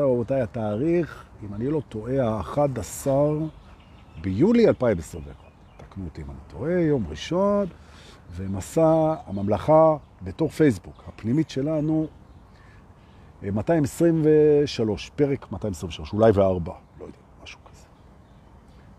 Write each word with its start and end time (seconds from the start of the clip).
רבותיי, 0.00 0.40
התאריך, 0.40 1.24
אם 1.42 1.54
אני 1.54 1.70
לא 1.70 1.82
טועה, 1.88 2.28
ה-11 2.28 3.08
ביולי 4.20 4.68
2021. 4.68 5.34
תקנו 5.76 6.04
אותי 6.04 6.22
אם 6.22 6.30
אני 6.30 6.38
טועה, 6.48 6.72
יום 6.72 7.06
ראשון, 7.08 7.66
ומסע 8.30 9.14
הממלכה 9.26 9.96
בתור 10.22 10.48
פייסבוק, 10.48 11.04
הפנימית 11.06 11.50
שלנו, 11.50 12.06
223, 13.42 15.10
פרק 15.16 15.52
223, 15.52 16.12
אולי 16.12 16.30
וארבע, 16.34 16.74
לא 17.00 17.04
יודע, 17.04 17.18
משהו 17.42 17.58
כזה. 17.70 17.86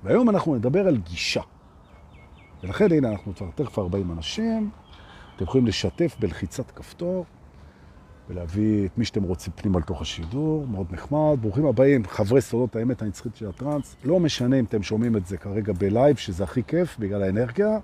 והיום 0.03 0.29
אנחנו 0.29 0.55
נדבר 0.55 0.87
על 0.87 0.97
גישה. 0.97 1.41
ולכן, 2.63 2.91
הנה, 2.91 3.11
אנחנו 3.11 3.35
כבר 3.35 3.49
תכף 3.55 3.79
40 3.79 4.11
אנשים, 4.11 4.69
אתם 5.35 5.43
יכולים 5.43 5.67
לשתף 5.67 6.15
בלחיצת 6.19 6.71
כפתור. 6.71 7.25
ולהביא 8.29 8.85
את 8.85 8.97
מי 8.97 9.05
שאתם 9.05 9.23
רוצים 9.23 9.53
פנימה 9.55 9.79
לתוך 9.79 10.01
השידור, 10.01 10.67
מאוד 10.67 10.87
נחמד. 10.91 11.37
ברוכים 11.41 11.65
הבאים, 11.65 12.07
חברי 12.07 12.41
סודות 12.41 12.75
האמת 12.75 13.01
הנצחית 13.01 13.35
של 13.35 13.49
הטרנס. 13.49 13.95
לא 14.05 14.19
משנה 14.19 14.59
אם 14.59 14.65
אתם 14.65 14.83
שומעים 14.83 15.17
את 15.17 15.25
זה 15.25 15.37
כרגע 15.37 15.73
בלייב, 15.73 16.15
שזה 16.15 16.43
הכי 16.43 16.63
כיף 16.63 16.97
בגלל 16.99 17.23
האנרגיה, 17.23 17.79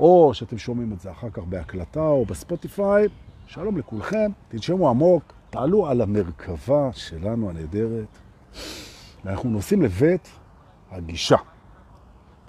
או 0.00 0.34
שאתם 0.34 0.58
שומעים 0.58 0.92
את 0.92 1.00
זה 1.00 1.10
אחר 1.10 1.30
כך 1.30 1.42
בהקלטה 1.42 2.06
או 2.06 2.24
בספוטיפיי. 2.24 3.08
שלום 3.46 3.78
לכולכם, 3.78 4.30
תנשמו 4.48 4.88
עמוק, 4.88 5.22
תעלו 5.50 5.86
על 5.86 6.00
המרכבה 6.00 6.90
שלנו 6.92 7.50
הנהדרת, 7.50 8.18
ואנחנו 9.24 9.50
נוסעים 9.50 9.82
לבית 9.82 10.28
הגישה, 10.90 11.36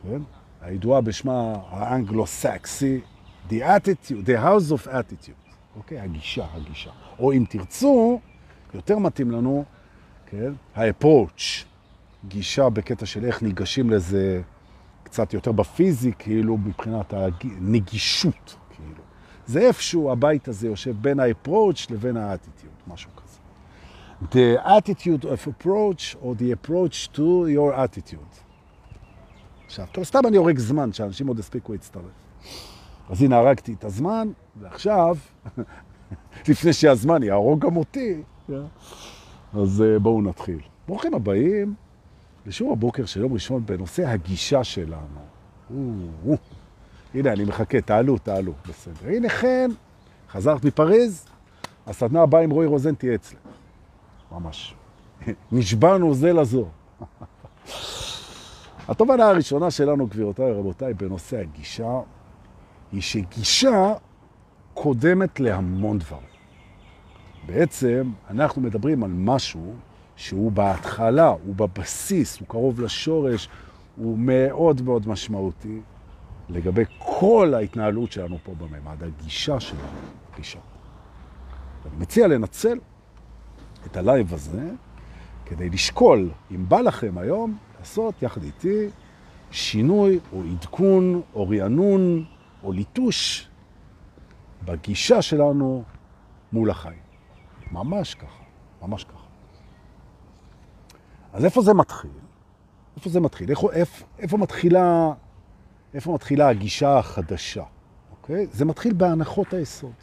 כן? 0.04 0.22
הידועה 0.62 1.02
בשמה 1.02 1.54
האנגלו-סקסי, 1.70 3.02
The 3.50 3.54
Attitude, 3.54 4.26
The 4.26 4.44
House 4.44 4.72
of 4.72 4.88
Attitude. 4.88 5.41
אוקיי? 5.76 6.00
הגישה, 6.00 6.46
הגישה. 6.54 6.92
או 7.20 7.34
אם 7.34 7.44
תרצו, 7.50 8.20
יותר 8.74 8.98
מתאים 8.98 9.32
לנו, 9.32 9.66
כן? 10.26 10.54
ה-approach, 10.76 11.66
גישה 12.28 12.70
בקטע 12.70 13.06
של 13.06 13.26
איך 13.26 13.42
ניגשים 13.42 13.90
לזה 13.90 14.42
קצת 15.04 15.34
יותר 15.34 15.52
בפיזי, 15.52 16.12
כאילו 16.20 16.58
מבחינת 16.58 17.14
הנגישות, 17.14 18.56
כאילו. 18.76 19.04
זה 19.46 19.60
איפשהו 19.60 20.12
הבית 20.12 20.48
הזה 20.48 20.68
יושב 20.68 20.96
בין 21.02 21.20
ה-approach 21.20 21.88
לבין 21.90 22.18
ה-attitude, 22.18 22.92
משהו 22.92 23.12
כזה. 23.16 23.38
The 24.32 24.66
attitude 24.66 25.24
of 25.24 25.48
approach 25.48 26.16
or 26.22 26.36
the 26.40 26.52
approach 26.52 27.16
to 27.16 27.48
your 27.48 27.74
attitude. 27.76 28.42
עכשיו, 29.66 29.86
טוב, 29.92 30.04
סתם 30.04 30.20
אני 30.28 30.38
הורג 30.38 30.58
זמן, 30.58 30.94
שאנשים 30.94 31.28
עוד 31.28 31.40
הספיקו 31.40 31.72
להצטרף. 31.72 32.04
אז 33.10 33.22
הנה, 33.22 33.38
הרגתי 33.38 33.74
את 33.74 33.84
הזמן, 33.84 34.28
ועכשיו, 34.62 35.18
לפני 36.50 36.74
שהזמן 36.74 37.24
יהרוג 37.24 37.66
גם 37.66 37.76
אותי, 37.76 38.22
אז 39.54 39.84
בואו 40.02 40.22
נתחיל. 40.22 40.60
ברוכים 40.88 41.14
הבאים 41.14 41.74
לשיעור 42.46 42.74
הבוקר 42.74 43.06
של 43.06 43.22
יום 43.22 43.34
ראשון 43.34 43.66
בנושא 43.66 44.08
הגישה 44.08 44.64
שלנו. 44.64 45.22
הנה, 47.14 47.34
אני 47.34 47.44
מחכה, 47.44 47.82
תעלו, 47.82 48.18
תעלו, 48.18 48.54
בסדר. 48.70 49.10
הנה 49.10 49.30
חן, 49.30 49.70
חזרת 50.30 50.66
מפריז, 50.66 51.26
הסדנה 51.88 52.22
הבאה 52.22 52.42
עם 52.42 52.50
רועי 52.50 52.68
רוזן 52.68 52.96
תהיה 52.96 53.16
אצלך. 53.16 53.40
ממש. 54.32 54.76
נשבענו 55.52 56.14
זה 56.14 56.34
לזו. 56.34 56.66
התובנה 58.90 59.30
הראשונה 59.30 59.72
שלנו, 59.72 60.08
גבירותיי 60.08 60.52
ורבותיי, 60.52 60.94
בנושא 60.94 61.40
הגישה, 61.40 62.00
היא 62.92 63.02
שגישה 63.02 63.94
קודמת 64.74 65.40
להמון 65.40 66.00
דברים. 66.00 66.32
בעצם 67.46 68.12
אנחנו 68.30 68.62
מדברים 68.62 69.04
על 69.04 69.12
משהו 69.14 69.74
שהוא 70.16 70.52
בהתחלה, 70.52 71.28
הוא 71.28 71.56
בבסיס, 71.56 72.40
הוא 72.40 72.48
קרוב 72.48 72.82
לשורש, 72.82 73.50
הוא 73.96 74.18
מאוד 74.18 74.82
מאוד 74.82 75.08
משמעותי 75.08 75.80
לגבי 76.50 76.84
כל 76.98 77.54
ההתנהלות 77.54 78.12
שלנו 78.12 78.38
פה 78.44 78.54
בממד, 78.58 79.04
הגישה 79.04 79.60
שלנו, 79.60 79.82
גישה. 80.36 80.60
אני 81.86 82.02
מציע 82.02 82.28
לנצל 82.28 82.80
את 83.86 83.98
ה 83.98 84.05
live 84.05 84.34
הזה 84.34 84.70
כדי 85.46 85.70
לשקול, 85.70 86.30
אם 86.52 86.70
בא 86.70 86.82
לכם 86.82 87.18
היום, 87.18 87.58
לעשות 87.80 88.24
יחד 88.24 88.44
איתי 88.44 88.88
שינוי 89.52 90.20
או 90.34 90.42
עדכון 90.52 91.22
או 91.34 91.50
רענון 91.50 92.26
או 92.64 92.72
ליטוש 92.72 93.50
בגישה 94.66 95.22
שלנו 95.22 95.84
מול 96.52 96.70
החיים. 96.70 97.00
ממש 97.72 98.16
ככה, 98.16 98.44
ממש 98.82 99.04
ככה. 99.04 99.26
אז 101.34 101.46
איפה 101.46 101.62
זה 101.62 101.74
מתחיל? 101.74 102.12
איפה 102.98 103.10
זה 103.10 103.20
מתחיל? 103.20 103.50
איפה, 103.50 103.72
איפה, 103.72 104.06
איפה, 104.20 104.38
מתחילה, 104.38 105.14
איפה 105.94 106.14
מתחילה 106.14 106.50
הגישה 106.50 106.98
החדשה? 106.98 107.64
אוקיי? 108.12 108.48
זה 108.52 108.66
מתחיל 108.66 108.94
בהנחות 108.94 109.54
היסוד. 109.54 109.94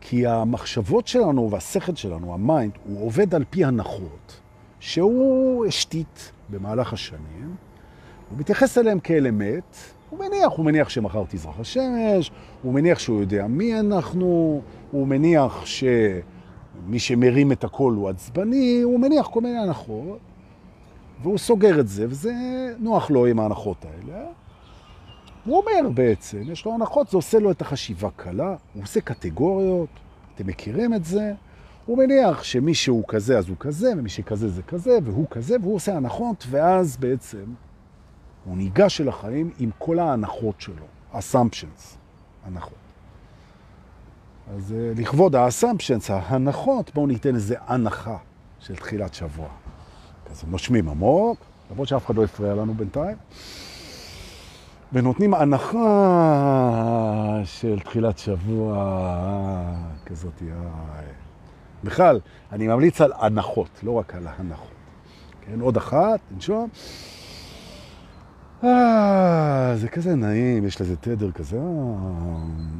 כי 0.00 0.26
המחשבות 0.26 1.06
שלנו 1.06 1.50
והשכל 1.50 1.94
שלנו, 1.94 2.34
ה 2.34 2.40
mind, 2.40 2.72
הוא 2.84 3.06
עובד 3.06 3.34
על 3.34 3.44
פי 3.50 3.64
הנחות, 3.64 4.40
שהוא 4.80 5.66
השתית 5.66 6.32
במהלך 6.50 6.92
השנים, 6.92 7.56
הוא 8.30 8.38
מתייחס 8.38 8.78
אליהם 8.78 9.00
כאל 9.00 9.26
אמת, 9.26 9.76
הוא 10.10 10.18
מניח, 10.18 10.52
הוא 10.56 10.64
מניח 10.64 10.88
שמחר 10.88 11.24
תזרח 11.28 11.60
השמש, 11.60 12.30
הוא 12.62 12.74
מניח 12.74 12.98
שהוא 12.98 13.20
יודע 13.20 13.46
מי 13.46 13.80
אנחנו, 13.80 14.60
הוא 14.90 15.06
מניח 15.06 15.66
שמי 15.66 16.98
שמרים 16.98 17.52
את 17.52 17.64
הכל 17.64 17.92
הוא 17.96 18.08
עצבני, 18.08 18.80
הוא 18.82 19.00
מניח 19.00 19.26
כל 19.26 19.40
מיני 19.40 19.58
הנחות, 19.58 20.18
והוא 21.22 21.38
סוגר 21.38 21.80
את 21.80 21.88
זה, 21.88 22.06
וזה 22.08 22.32
נוח 22.78 23.10
לו 23.10 23.26
עם 23.26 23.40
ההנחות 23.40 23.84
האלה. 23.84 24.24
הוא 25.44 25.62
אומר 25.62 25.90
בעצם, 25.94 26.42
יש 26.52 26.64
לו 26.64 26.74
הנחות, 26.74 27.08
זה 27.08 27.16
עושה 27.16 27.38
לו 27.38 27.50
את 27.50 27.60
החשיבה 27.60 28.08
קלה, 28.16 28.56
הוא 28.74 28.82
עושה 28.82 29.00
קטגוריות, 29.00 29.88
אתם 30.34 30.46
מכירים 30.46 30.94
את 30.94 31.04
זה, 31.04 31.32
הוא 31.86 31.98
מניח 31.98 32.42
שמי 32.42 32.74
שהוא 32.74 33.04
כזה 33.08 33.38
אז 33.38 33.48
הוא 33.48 33.56
כזה, 33.60 33.92
ומי 33.96 34.08
שכזה 34.08 34.48
זה 34.48 34.62
כזה, 34.62 34.98
והוא 35.04 35.26
כזה, 35.30 35.56
והוא 35.62 35.74
עושה 35.74 35.96
הנחות, 35.96 36.46
ואז 36.50 36.96
בעצם 36.96 37.44
הוא 38.44 38.56
ניגש 38.56 39.00
אל 39.00 39.08
החיים 39.08 39.50
עם 39.58 39.70
כל 39.78 39.98
ההנחות 39.98 40.60
שלו, 40.60 40.84
assumptions, 41.12 41.96
הנחות. 42.44 42.78
אז 44.56 44.74
לכבוד 44.96 45.36
ה-assumptions, 45.36 46.12
ההנחות, 46.12 46.90
בואו 46.94 47.06
ניתן 47.06 47.34
איזה 47.34 47.54
הנחה 47.66 48.16
של 48.60 48.76
תחילת 48.76 49.14
שבוע. 49.14 49.48
אז 50.30 50.44
נושמים 50.48 50.88
עמוק, 50.88 51.38
למרות 51.70 51.88
שאף 51.88 52.06
אחד 52.06 52.16
לא 52.16 52.24
הפריע 52.24 52.54
לנו 52.54 52.74
בינתיים, 52.74 53.16
ונותנים 54.92 55.34
הנחה 55.34 55.80
של 57.44 57.80
תחילת 57.80 58.18
שבוע 58.18 58.96
כזאת. 60.06 60.42
בכלל, 61.84 62.20
אני 62.52 62.68
ממליץ 62.68 63.00
על 63.00 63.12
הנחות, 63.16 63.80
לא 63.82 63.92
רק 63.92 64.14
על 64.14 64.26
ההנחות. 64.26 64.68
כן, 65.40 65.60
עוד 65.60 65.76
אחת, 65.76 66.20
נשום. 66.36 66.68
אה, 68.64 69.72
זה 69.76 69.88
כזה 69.88 70.14
נעים, 70.14 70.66
יש 70.66 70.80
לזה 70.80 70.96
תדר 70.96 71.30
כזה, 71.30 71.58
אה, 71.58 71.62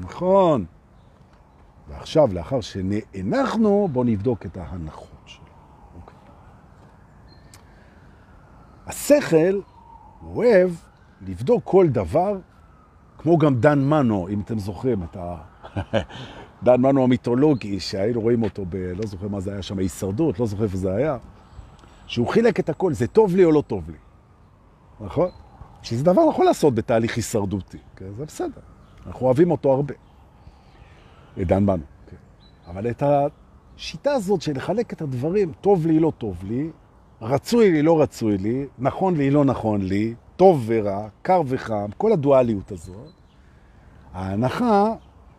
נכון. 0.00 0.64
ועכשיו, 1.88 2.28
לאחר 2.32 2.60
שנאנחנו, 2.60 3.88
בואו 3.92 4.04
נבדוק 4.04 4.46
את 4.46 4.56
ההנחות 4.56 5.22
שלו. 5.26 5.44
אוקיי. 5.96 6.14
השכל, 8.86 9.60
אוהב 10.26 10.70
לבדוק 11.26 11.62
כל 11.64 11.88
דבר, 11.88 12.38
כמו 13.18 13.38
גם 13.38 13.60
דן 13.60 13.78
מנו, 13.78 14.28
אם 14.28 14.40
אתם 14.40 14.58
זוכרים 14.58 15.02
את 15.02 15.16
ה... 15.16 15.36
דן 16.64 16.80
מנו 16.80 17.04
המיתולוגי, 17.04 17.80
שהיינו 17.80 18.20
רואים 18.20 18.42
אותו 18.42 18.64
ב... 18.68 18.76
לא 18.76 19.06
זוכר 19.06 19.28
מה 19.28 19.40
זה 19.40 19.52
היה 19.52 19.62
שם, 19.62 19.78
הישרדות, 19.78 20.40
לא 20.40 20.46
זוכר 20.46 20.62
איפה 20.62 20.76
זה 20.76 20.94
היה, 20.94 21.18
שהוא 22.06 22.28
חילק 22.28 22.60
את 22.60 22.68
הכל, 22.68 22.92
זה 22.92 23.06
טוב 23.06 23.36
לי 23.36 23.44
או 23.44 23.52
לא 23.52 23.62
טוב 23.66 23.90
לי. 23.90 23.96
נכון? 25.00 25.30
שזה 25.82 26.04
דבר 26.04 26.28
נכון 26.28 26.46
לעשות 26.46 26.74
בתהליך 26.74 27.16
הישרדותי, 27.16 27.78
כן? 27.96 28.06
זה 28.16 28.24
בסדר. 28.24 28.60
אנחנו 29.06 29.26
אוהבים 29.26 29.50
אותו 29.50 29.72
הרבה. 29.72 29.94
דן 31.38 31.66
בנו. 31.66 31.82
כן. 32.06 32.16
אבל 32.70 32.90
את 32.90 33.02
השיטה 33.76 34.12
הזאת 34.12 34.42
של 34.42 34.56
לחלק 34.56 34.92
את 34.92 35.02
הדברים, 35.02 35.52
טוב 35.60 35.86
לי, 35.86 36.00
לא 36.00 36.12
טוב 36.18 36.44
לי, 36.44 36.70
רצוי 37.22 37.72
לי, 37.72 37.82
לא 37.82 38.02
רצוי 38.02 38.38
לי, 38.38 38.66
נכון 38.78 39.16
לי, 39.16 39.30
לא 39.30 39.44
נכון 39.44 39.82
לי, 39.82 40.14
טוב 40.36 40.64
ורע, 40.66 41.08
קר 41.22 41.42
וחם, 41.46 41.90
כל 41.96 42.12
הדואליות 42.12 42.72
הזאת, 42.72 43.10
ההנחה 44.12 44.94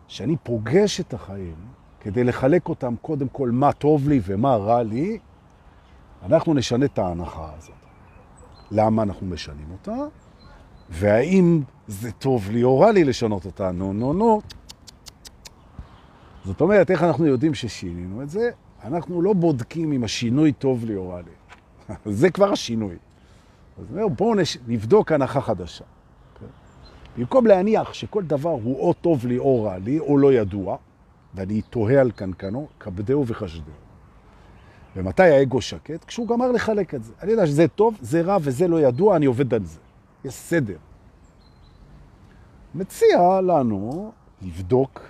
שאני 0.08 0.36
פוגש 0.42 1.00
את 1.00 1.14
החיים 1.14 1.56
כדי 2.00 2.24
לחלק 2.24 2.68
אותם 2.68 2.94
קודם 3.02 3.28
כל 3.28 3.50
מה 3.50 3.72
טוב 3.72 4.08
לי 4.08 4.20
ומה 4.24 4.56
רע 4.56 4.82
לי, 4.82 5.18
אנחנו 6.22 6.54
נשנה 6.54 6.84
את 6.84 6.98
ההנחה 6.98 7.50
הזאת. 7.58 7.74
למה 8.70 9.02
אנחנו 9.02 9.26
משנים 9.26 9.66
אותה? 9.72 9.96
והאם 10.92 11.62
זה 11.86 12.12
טוב 12.12 12.50
לי 12.50 12.62
או 12.62 12.80
רע 12.80 12.92
לי 12.92 13.04
לשנות 13.04 13.44
אותה? 13.46 13.72
נו, 13.72 13.92
נו, 13.92 14.12
נו. 14.12 14.40
זאת 16.44 16.60
אומרת, 16.60 16.90
איך 16.90 17.02
אנחנו 17.02 17.26
יודעים 17.26 17.54
ששינינו 17.54 18.22
את 18.22 18.30
זה? 18.30 18.50
אנחנו 18.84 19.22
לא 19.22 19.32
בודקים 19.32 19.92
אם 19.92 20.04
השינוי 20.04 20.52
טוב 20.52 20.84
לי 20.84 20.96
או 20.96 21.08
רע 21.08 21.20
לי. 21.20 21.94
זה 22.20 22.30
כבר 22.30 22.52
השינוי. 22.52 22.96
אז 23.78 23.84
אומר, 23.90 24.08
בואו 24.08 24.34
נש... 24.34 24.58
נבדוק 24.68 25.12
הנחה 25.12 25.40
חדשה. 25.40 25.84
Okay? 25.84 27.18
במקום 27.18 27.46
להניח 27.46 27.92
שכל 27.92 28.22
דבר 28.22 28.50
הוא 28.50 28.80
או 28.80 28.92
טוב 28.92 29.26
לי 29.26 29.38
או 29.38 29.64
רע 29.64 29.78
לי, 29.78 29.98
או 29.98 30.18
לא 30.18 30.32
ידוע, 30.32 30.76
ואני 31.34 31.62
תוהה 31.62 32.00
על 32.00 32.10
קנקנו, 32.10 32.66
כבדהו 32.80 33.26
וחשדהו. 33.26 33.74
ומתי 34.96 35.22
האגו 35.22 35.60
שקט? 35.60 36.04
כשהוא 36.04 36.28
גמר 36.28 36.52
לחלק 36.52 36.94
את 36.94 37.04
זה. 37.04 37.12
אני 37.22 37.30
יודע 37.30 37.46
שזה 37.46 37.68
טוב, 37.68 37.98
זה 38.00 38.20
רע 38.20 38.36
וזה 38.40 38.68
לא 38.68 38.80
ידוע, 38.80 39.16
אני 39.16 39.26
עובד 39.26 39.54
על 39.54 39.64
זה. 39.64 39.78
יש 40.24 40.34
סדר. 40.34 40.76
מציע 42.74 43.40
לנו 43.40 44.12
לבדוק 44.42 45.00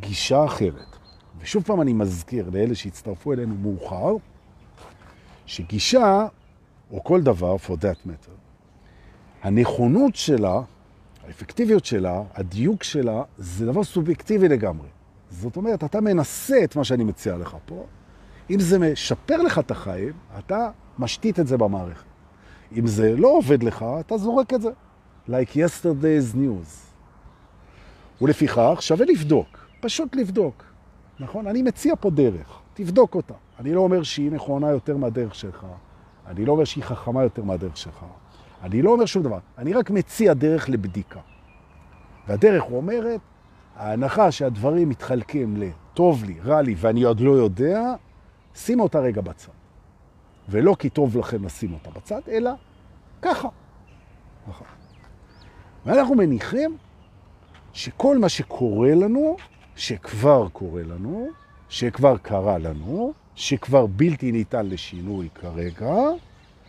גישה 0.00 0.44
אחרת. 0.44 0.96
ושוב 1.40 1.62
פעם 1.62 1.80
אני 1.80 1.92
מזכיר 1.92 2.50
לאלה 2.52 2.74
שהצטרפו 2.74 3.32
אלינו 3.32 3.54
מאוחר, 3.54 4.16
שגישה, 5.46 6.26
או 6.90 7.04
כל 7.04 7.22
דבר, 7.22 7.56
for 7.56 7.70
that 7.70 8.06
matter, 8.06 8.30
הנכונות 9.42 10.16
שלה, 10.16 10.60
האפקטיביות 11.26 11.84
שלה, 11.84 12.22
הדיוק 12.34 12.82
שלה, 12.82 13.22
זה 13.38 13.66
דבר 13.66 13.84
סובייקטיבי 13.84 14.48
לגמרי. 14.48 14.88
זאת 15.30 15.56
אומרת, 15.56 15.84
אתה 15.84 16.00
מנסה 16.00 16.64
את 16.64 16.76
מה 16.76 16.84
שאני 16.84 17.04
מציע 17.04 17.36
לך 17.36 17.56
פה, 17.66 17.86
אם 18.50 18.60
זה 18.60 18.78
משפר 18.78 19.42
לך 19.42 19.58
את 19.58 19.70
החיים, 19.70 20.12
אתה 20.38 20.70
משתית 20.98 21.40
את 21.40 21.46
זה 21.46 21.56
במערכת. 21.56 22.09
אם 22.78 22.86
זה 22.86 23.16
לא 23.16 23.28
עובד 23.28 23.62
לך, 23.62 23.84
אתה 24.00 24.18
זורק 24.18 24.54
את 24.54 24.62
זה. 24.62 24.70
Like 25.28 25.54
yesterday's 25.54 26.36
news. 26.36 26.90
ולפיכך 28.22 28.78
שווה 28.80 29.06
לבדוק, 29.06 29.66
פשוט 29.80 30.16
לבדוק. 30.16 30.64
נכון? 31.20 31.46
אני 31.46 31.62
מציע 31.62 31.94
פה 32.00 32.10
דרך, 32.10 32.60
תבדוק 32.74 33.14
אותה. 33.14 33.34
אני 33.58 33.74
לא 33.74 33.80
אומר 33.80 34.02
שהיא 34.02 34.32
נכונה 34.32 34.70
יותר 34.70 34.96
מהדרך 34.96 35.34
שלך, 35.34 35.66
אני 36.26 36.44
לא 36.44 36.52
אומר 36.52 36.64
שהיא 36.64 36.84
חכמה 36.84 37.22
יותר 37.22 37.44
מהדרך 37.44 37.76
שלך, 37.76 38.04
אני 38.62 38.82
לא 38.82 38.90
אומר 38.90 39.06
שום 39.06 39.22
דבר, 39.22 39.38
אני 39.58 39.72
רק 39.72 39.90
מציע 39.90 40.34
דרך 40.34 40.68
לבדיקה. 40.68 41.20
והדרך 42.28 42.64
אומרת, 42.72 43.20
ההנחה 43.76 44.30
שהדברים 44.30 44.88
מתחלקים 44.88 45.56
לטוב 45.56 46.24
לי, 46.24 46.40
רע 46.44 46.62
לי 46.62 46.74
ואני 46.78 47.02
עוד 47.02 47.20
לא 47.20 47.30
יודע, 47.30 47.94
שים 48.54 48.80
אותה 48.80 48.98
רגע 49.00 49.20
בצד. 49.20 49.59
ולא 50.48 50.76
כי 50.78 50.90
טוב 50.90 51.16
לכם 51.16 51.44
לשים 51.44 51.72
אותה 51.72 51.90
בצד, 51.90 52.20
אלא 52.28 52.50
ככה. 53.22 53.48
ככה. 54.48 54.64
ואנחנו 55.86 56.14
מניחים 56.14 56.76
שכל 57.72 58.18
מה 58.18 58.28
שקורה 58.28 58.94
לנו, 58.94 59.36
שכבר 59.76 60.48
קורה 60.48 60.82
לנו, 60.82 61.28
שכבר 61.68 62.16
קרה 62.16 62.58
לנו, 62.58 63.12
שכבר 63.34 63.86
בלתי 63.86 64.32
ניתן 64.32 64.66
לשינוי 64.66 65.28
כרגע, 65.34 65.94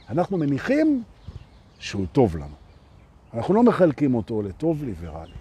אנחנו 0.10 0.38
מניחים 0.38 1.04
שהוא 1.80 2.06
טוב 2.12 2.38
לנו. 2.38 2.56
אנחנו 3.34 3.54
לא 3.54 3.64
מחלקים 3.64 4.16
אותו 4.16 4.42
לטוב 4.42 4.84
לי 4.84 4.94
ורע 5.00 5.26
לי. 5.26 5.34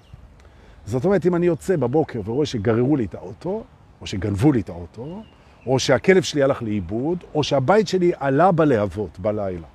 זאת 0.87 1.05
אומרת, 1.05 1.27
אם 1.27 1.35
אני 1.35 1.47
יוצא 1.47 1.77
בבוקר 1.77 2.21
ורואה 2.25 2.47
שגררו 2.47 2.97
לי 2.97 3.05
את 3.05 3.15
האוטו, 3.15 3.65
או 4.01 4.07
שגנבו 4.07 4.53
לי 4.53 4.61
את 4.61 4.69
האוטו, 4.69 5.23
או 5.67 5.79
שהכלב 5.79 6.23
שלי 6.23 6.43
הלך 6.43 6.63
לאיבוד, 6.63 7.25
או 7.35 7.45
שהבית 7.45 7.89
שלי 7.89 8.13
עלה 8.17 8.53
בלהבות 8.53 9.19
בלילה. 9.19 9.67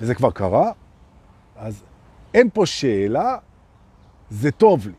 וזה 0.00 0.14
כבר 0.14 0.30
קרה, 0.30 0.72
אז 1.56 1.84
אין 2.34 2.50
פה 2.50 2.66
שאלה, 2.66 3.36
זה 4.30 4.50
טוב 4.50 4.86
לי. 4.86 4.92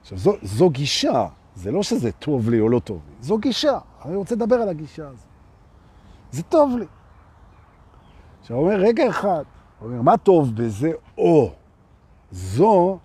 עכשיו, 0.00 0.18
זו, 0.18 0.32
זו 0.42 0.70
גישה, 0.70 1.26
זה 1.54 1.70
לא 1.70 1.82
שזה 1.82 2.12
טוב 2.12 2.50
לי 2.50 2.60
או 2.60 2.68
לא 2.68 2.78
טוב 2.78 3.00
לי, 3.08 3.14
זו 3.20 3.38
גישה. 3.38 3.78
אני 4.04 4.16
רוצה 4.16 4.34
לדבר 4.34 4.54
על 4.54 4.68
הגישה 4.68 5.08
הזו. 5.08 5.26
זה 6.30 6.42
טוב 6.42 6.76
לי. 6.78 6.86
עכשיו, 8.40 8.56
הוא 8.56 8.64
אומר, 8.64 8.80
רגע 8.80 9.08
אחד, 9.08 9.42
הוא 9.78 9.88
אומר, 9.88 10.02
מה 10.02 10.16
טוב 10.16 10.56
בזה? 10.56 10.90
או, 11.18 11.52
זו 12.30 12.98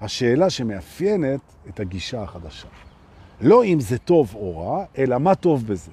השאלה 0.00 0.50
שמאפיינת 0.50 1.40
את 1.68 1.80
הגישה 1.80 2.22
החדשה. 2.22 2.68
לא 3.40 3.64
אם 3.64 3.80
זה 3.80 3.98
טוב 3.98 4.34
או 4.34 4.58
רע, 4.58 4.84
אלא 4.98 5.18
מה 5.18 5.34
טוב 5.34 5.66
בזה. 5.66 5.90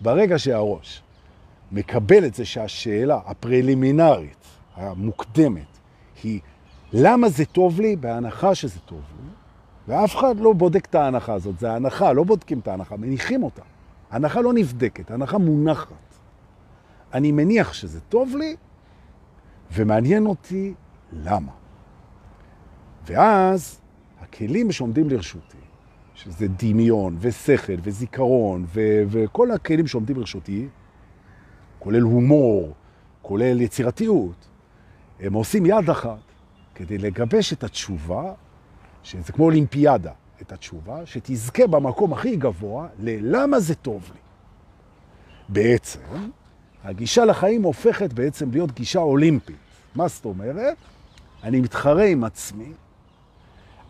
ברגע 0.00 0.38
שהראש 0.38 1.02
מקבל 1.72 2.26
את 2.26 2.34
זה 2.34 2.44
שהשאלה 2.44 3.18
הפרלימינרית, 3.26 4.46
המוקדמת, 4.76 5.78
היא 6.22 6.40
למה 6.92 7.28
זה 7.28 7.44
טוב 7.44 7.80
לי 7.80 7.96
בהנחה 7.96 8.54
שזה 8.54 8.80
טוב 8.80 9.02
לי, 9.16 9.28
ואף 9.88 10.16
אחד 10.16 10.40
לא 10.40 10.52
בודק 10.52 10.84
את 10.84 10.94
ההנחה 10.94 11.34
הזאת, 11.34 11.58
זה 11.58 11.72
ההנחה, 11.72 12.12
לא 12.12 12.24
בודקים 12.24 12.58
את 12.58 12.68
ההנחה, 12.68 12.96
מניחים 12.96 13.42
אותה. 13.42 13.62
ההנחה 14.10 14.40
לא 14.40 14.52
נבדקת, 14.52 15.10
ההנחה 15.10 15.38
מונחת. 15.38 15.94
אני 17.14 17.32
מניח 17.32 17.72
שזה 17.72 18.00
טוב 18.00 18.36
לי, 18.36 18.56
ומעניין 19.72 20.26
אותי 20.26 20.74
למה. 21.12 21.52
ואז 23.06 23.80
הכלים 24.20 24.72
שעומדים 24.72 25.08
לרשותי, 25.08 25.58
שזה 26.24 26.46
דמיון 26.48 27.16
ושכל 27.20 27.72
וזיכרון 27.82 28.64
ו- 28.74 29.02
וכל 29.08 29.50
הכלים 29.50 29.86
שעומדים 29.86 30.16
לרשותי, 30.16 30.68
כולל 31.78 32.00
הומור, 32.00 32.72
כולל 33.22 33.60
יצירתיות, 33.60 34.48
הם 35.20 35.32
עושים 35.32 35.66
יד 35.66 35.90
אחת 35.90 36.18
כדי 36.74 36.98
לגבש 36.98 37.52
את 37.52 37.64
התשובה, 37.64 38.32
שזה 39.02 39.32
כמו 39.32 39.44
אולימפיאדה, 39.44 40.12
את 40.42 40.52
התשובה, 40.52 41.06
שתזכה 41.06 41.66
במקום 41.66 42.12
הכי 42.12 42.36
גבוה 42.36 42.88
ללמה 42.98 43.60
זה 43.60 43.74
טוב 43.74 44.10
לי. 44.14 44.20
בעצם, 45.48 46.00
הגישה 46.84 47.24
לחיים 47.24 47.62
הופכת 47.62 48.12
בעצם 48.12 48.50
להיות 48.50 48.72
גישה 48.72 48.98
אולימפית. 48.98 49.56
מה 49.94 50.08
זאת 50.08 50.24
אומרת? 50.24 50.76
אני 51.42 51.60
מתחרה 51.60 52.04
עם 52.04 52.24
עצמי 52.24 52.72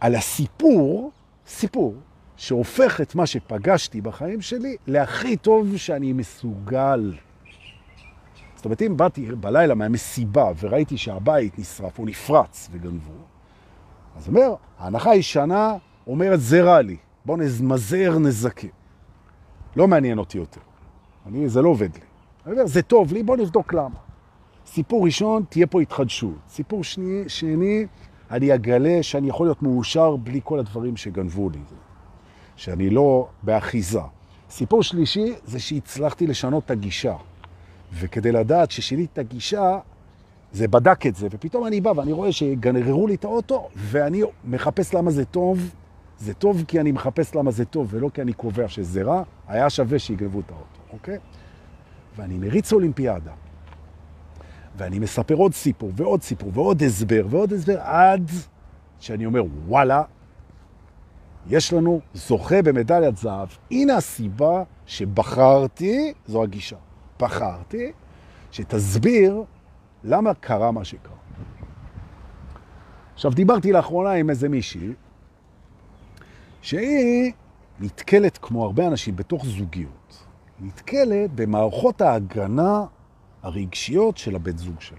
על 0.00 0.14
הסיפור, 0.14 1.10
סיפור, 1.46 1.94
שהופך 2.36 3.00
את 3.00 3.14
מה 3.14 3.26
שפגשתי 3.26 4.00
בחיים 4.00 4.40
שלי 4.40 4.76
להכי 4.86 5.36
טוב 5.36 5.76
שאני 5.76 6.12
מסוגל. 6.12 7.14
זאת 8.54 8.64
אומרת, 8.64 8.82
אם 8.82 8.96
באתי 8.96 9.26
בלילה 9.26 9.74
מהמסיבה 9.74 10.52
וראיתי 10.60 10.96
שהבית 10.98 11.58
נשרף 11.58 11.98
או 11.98 12.04
נפרץ 12.04 12.68
וגנבו, 12.72 13.12
אז 14.16 14.28
אומר, 14.28 14.54
ההנחה 14.78 15.10
הישנה 15.10 15.74
אומרת, 16.06 16.40
זה 16.40 16.62
רע 16.62 16.82
לי, 16.82 16.96
בוא 17.24 17.36
נמזער 17.36 18.18
נזקים. 18.18 18.70
לא 19.76 19.88
מעניין 19.88 20.18
אותי 20.18 20.38
יותר. 20.38 20.60
אני, 21.26 21.48
זה 21.48 21.62
לא 21.62 21.68
עובד 21.68 21.94
לי. 21.94 22.00
אני 22.46 22.52
אומר, 22.52 22.66
זה 22.66 22.82
טוב 22.82 23.12
לי, 23.12 23.22
בוא 23.22 23.36
נבדוק 23.36 23.74
למה. 23.74 23.98
סיפור 24.66 25.04
ראשון, 25.04 25.42
תהיה 25.48 25.66
פה 25.66 25.80
התחדשות. 25.80 26.38
סיפור 26.48 26.84
שני, 26.84 27.28
שני, 27.28 27.86
אני 28.30 28.54
אגלה 28.54 29.02
שאני 29.02 29.28
יכול 29.28 29.46
להיות 29.46 29.62
מאושר 29.62 30.16
בלי 30.16 30.40
כל 30.44 30.58
הדברים 30.58 30.96
שגנבו 30.96 31.50
לי. 31.50 31.58
שאני 32.56 32.90
לא 32.90 33.28
באחיזה. 33.42 34.00
סיפור 34.50 34.82
שלישי 34.82 35.34
זה 35.44 35.60
שהצלחתי 35.60 36.26
לשנות 36.26 36.64
את 36.64 36.70
הגישה. 36.70 37.14
וכדי 37.94 38.32
לדעת 38.32 38.70
ששינית 38.70 39.10
את 39.12 39.18
הגישה, 39.18 39.78
זה 40.52 40.68
בדק 40.68 41.06
את 41.06 41.16
זה, 41.16 41.28
ופתאום 41.30 41.66
אני 41.66 41.80
בא 41.80 41.92
ואני 41.96 42.12
רואה 42.12 42.32
שגנררו 42.32 43.06
לי 43.06 43.14
את 43.14 43.24
האוטו, 43.24 43.68
ואני 43.76 44.22
מחפש 44.44 44.94
למה 44.94 45.10
זה 45.10 45.24
טוב. 45.24 45.74
זה 46.18 46.34
טוב 46.34 46.64
כי 46.68 46.80
אני 46.80 46.92
מחפש 46.92 47.34
למה 47.34 47.50
זה 47.50 47.64
טוב, 47.64 47.88
ולא 47.90 48.10
כי 48.14 48.22
אני 48.22 48.32
קובע 48.32 48.68
שזה 48.68 49.02
רע, 49.02 49.22
היה 49.48 49.70
שווה 49.70 49.98
שיגנבו 49.98 50.40
את 50.40 50.50
האוטו, 50.50 50.80
אוקיי? 50.92 51.18
ואני 52.16 52.38
מריץ 52.38 52.72
אולימפיאדה, 52.72 53.32
ואני 54.76 54.98
מספר 54.98 55.34
עוד 55.34 55.54
סיפור, 55.54 55.90
ועוד 55.96 56.22
סיפור, 56.22 56.50
ועוד 56.54 56.82
הסבר, 56.82 57.26
ועוד 57.30 57.52
הסבר, 57.52 57.80
עד 57.80 58.30
שאני 59.00 59.26
אומר, 59.26 59.42
וואלה, 59.66 60.02
יש 61.46 61.72
לנו 61.72 62.00
זוכה 62.14 62.62
במדליית 62.62 63.16
זהב. 63.16 63.48
הנה 63.70 63.96
הסיבה 63.96 64.62
שבחרתי, 64.86 66.12
זו 66.26 66.42
הגישה, 66.42 66.76
בחרתי, 67.20 67.92
שתסביר 68.50 69.42
למה 70.04 70.34
קרה 70.34 70.70
מה 70.70 70.84
שקרה. 70.84 71.16
עכשיו, 73.14 73.32
דיברתי 73.34 73.72
לאחרונה 73.72 74.12
עם 74.12 74.30
איזה 74.30 74.48
מישהי, 74.48 74.92
שהיא 76.62 77.32
נתקלת, 77.80 78.38
כמו 78.38 78.64
הרבה 78.64 78.86
אנשים, 78.86 79.16
בתוך 79.16 79.46
זוגיות. 79.46 80.26
נתקלת 80.60 81.30
במערכות 81.34 82.00
ההגנה 82.00 82.84
הרגשיות 83.42 84.18
של 84.18 84.36
הבית 84.36 84.58
זוג 84.58 84.80
שלו. 84.80 84.98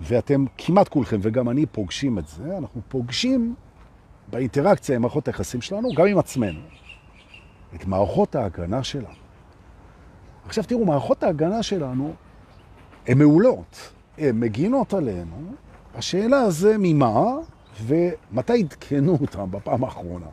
ואתם 0.00 0.44
כמעט 0.58 0.88
כולכם, 0.88 1.18
וגם 1.22 1.48
אני, 1.48 1.66
פוגשים 1.66 2.18
את 2.18 2.28
זה. 2.28 2.58
אנחנו 2.58 2.80
פוגשים 2.88 3.54
באינטראקציה 4.30 4.96
עם 4.96 5.02
מערכות 5.02 5.28
היחסים 5.28 5.60
שלנו, 5.60 5.88
גם 5.96 6.06
עם 6.06 6.18
עצמנו, 6.18 6.60
את 7.74 7.86
מערכות 7.86 8.34
ההגנה 8.34 8.84
שלנו. 8.84 9.06
עכשיו 10.46 10.64
תראו, 10.64 10.84
מערכות 10.84 11.22
ההגנה 11.22 11.62
שלנו 11.62 12.14
הן 13.06 13.18
מעולות, 13.18 13.92
הן 14.18 14.40
מגינות 14.40 14.94
עלינו. 14.94 15.36
השאלה 15.94 16.50
זה 16.50 16.76
ממה 16.78 17.24
ומתי 17.82 18.62
עדכנו 18.62 19.18
אותם 19.20 19.50
בפעם 19.50 19.84
האחרונה. 19.84 20.26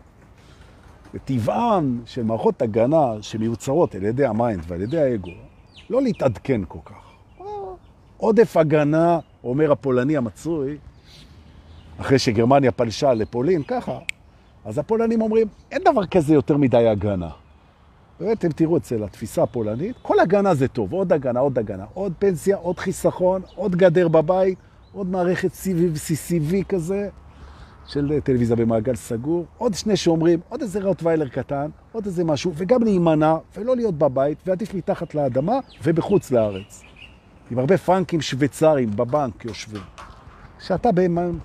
טבען 1.25 1.99
של 2.05 2.23
מערכות 2.23 2.61
הגנה 2.61 3.13
שמיוצרות 3.21 3.95
על 3.95 4.03
ידי 4.03 4.25
ה 4.25 4.33
mind 4.33 4.63
ועל 4.67 4.81
ידי 4.81 5.01
האגו, 5.01 5.31
לא 5.89 6.01
להתעדכן 6.01 6.61
כל 6.67 6.79
כך. 6.85 7.13
עודף 8.17 8.57
הגנה, 8.57 9.19
אומר 9.43 9.71
הפולני 9.71 10.17
המצוי, 10.17 10.77
אחרי 11.99 12.19
שגרמניה 12.19 12.71
פלשה 12.71 13.13
לפולין, 13.13 13.63
ככה, 13.63 13.99
אז 14.65 14.77
הפולנים 14.77 15.21
אומרים, 15.21 15.47
אין 15.71 15.81
דבר 15.91 16.05
כזה 16.05 16.33
יותר 16.33 16.57
מדי 16.57 16.87
הגנה. 16.87 17.29
ואתם 18.19 18.49
תראו 18.49 18.77
אצל 18.77 19.03
התפיסה 19.03 19.43
הפולנית, 19.43 19.95
כל 20.01 20.19
הגנה 20.19 20.53
זה 20.53 20.67
טוב, 20.67 20.93
עוד 20.93 21.13
הגנה, 21.13 21.39
עוד 21.39 21.59
הגנה, 21.59 21.85
עוד 21.93 22.13
פנסיה, 22.19 22.57
עוד 22.57 22.79
חיסכון, 22.79 23.41
עוד 23.55 23.75
גדר 23.75 24.07
בבית, 24.07 24.57
עוד 24.93 25.07
מערכת 25.07 25.51
CCV 25.51 26.63
כזה, 26.69 27.09
של 27.87 28.19
טלוויזיה 28.23 28.55
במעגל 28.55 28.95
סגור, 28.95 29.45
עוד 29.57 29.73
שני 29.73 29.97
שאומרים, 29.97 30.39
עוד 30.49 30.61
איזה 30.61 30.83
רוטוויילר 30.83 31.27
קטן, 31.27 31.69
עוד 31.91 32.05
איזה 32.05 32.23
משהו, 32.23 32.51
וגם 32.55 32.83
להימנע, 32.83 33.35
ולא 33.57 33.75
להיות 33.75 33.97
בבית, 33.97 34.37
ועדיף 34.45 34.73
מתחת 34.73 35.15
לאדמה 35.15 35.59
ובחוץ 35.83 36.31
לארץ. 36.31 36.83
עם 37.51 37.59
הרבה 37.59 37.77
פרנקים 37.77 38.21
שוויצרים 38.21 38.95
בבנק 38.95 39.45
יושבים. 39.45 39.81
שאתה 40.63 40.89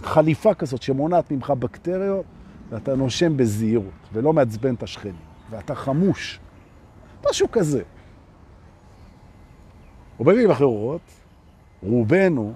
בחליפה 0.01 0.55
כזאת 0.55 0.83
שמונעת 0.83 1.31
ממך 1.31 1.51
בקטריות, 1.51 2.25
ואתה 2.71 2.97
נושם 2.97 3.37
בזהירות, 3.37 4.09
ולא 4.13 4.33
מעצבן 4.33 4.75
את 4.75 4.83
השכנים, 4.83 5.15
ואתה 5.51 5.75
חמוש. 5.75 6.41
משהו 7.31 7.51
כזה. 7.51 7.83
או 10.19 10.25
במילים 10.25 10.51
אחרות, 10.51 11.01
רובנו 11.83 12.53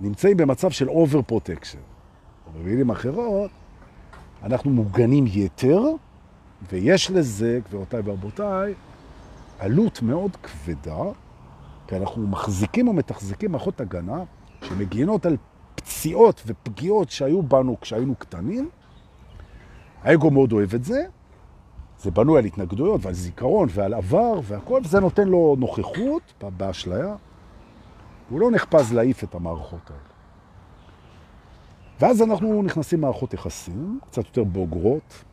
נמצאים 0.00 0.36
במצב 0.36 0.70
של 0.70 0.88
over 0.88 1.22
protection. 1.22 1.78
או 2.46 2.60
במילים 2.60 2.90
אחרות, 2.90 3.50
אנחנו 4.42 4.70
מוגנים 4.70 5.24
יתר, 5.28 5.82
ויש 6.72 7.10
לזה, 7.10 7.60
גבירותיי 7.68 8.00
ורבותיי, 8.04 8.74
עלות 9.58 10.02
מאוד 10.02 10.36
כבדה, 10.36 11.02
כי 11.86 11.96
אנחנו 11.96 12.26
מחזיקים 12.26 12.88
ומתחזיקים 12.88 13.52
מערכות 13.52 13.80
הגנה 13.80 14.22
שמגינות 14.62 15.26
על 15.26 15.36
פציעות 15.88 16.42
ופגיעות 16.46 17.10
שהיו 17.10 17.42
בנו 17.42 17.80
כשהיינו 17.80 18.14
קטנים. 18.14 18.68
האגו 20.02 20.30
מאוד 20.30 20.52
אוהב 20.52 20.74
את 20.74 20.84
זה, 20.84 21.04
זה 21.98 22.10
בנוי 22.10 22.38
על 22.38 22.44
התנגדויות 22.44 23.04
ועל 23.04 23.14
זיכרון 23.14 23.68
ועל 23.70 23.94
עבר 23.94 24.40
והכל, 24.42 24.80
וזה 24.84 25.00
נותן 25.00 25.28
לו 25.28 25.56
נוכחות 25.58 26.44
באשליה. 26.56 27.16
הוא 28.28 28.40
לא 28.40 28.50
נחפז 28.50 28.92
להעיף 28.92 29.24
את 29.24 29.34
המערכות 29.34 29.90
האלה. 29.90 30.00
ואז 32.00 32.22
אנחנו 32.22 32.62
נכנסים 32.62 33.00
מערכות 33.00 33.34
יחסים, 33.34 33.98
קצת 34.06 34.26
יותר 34.26 34.44
בוגרות, 34.44 35.24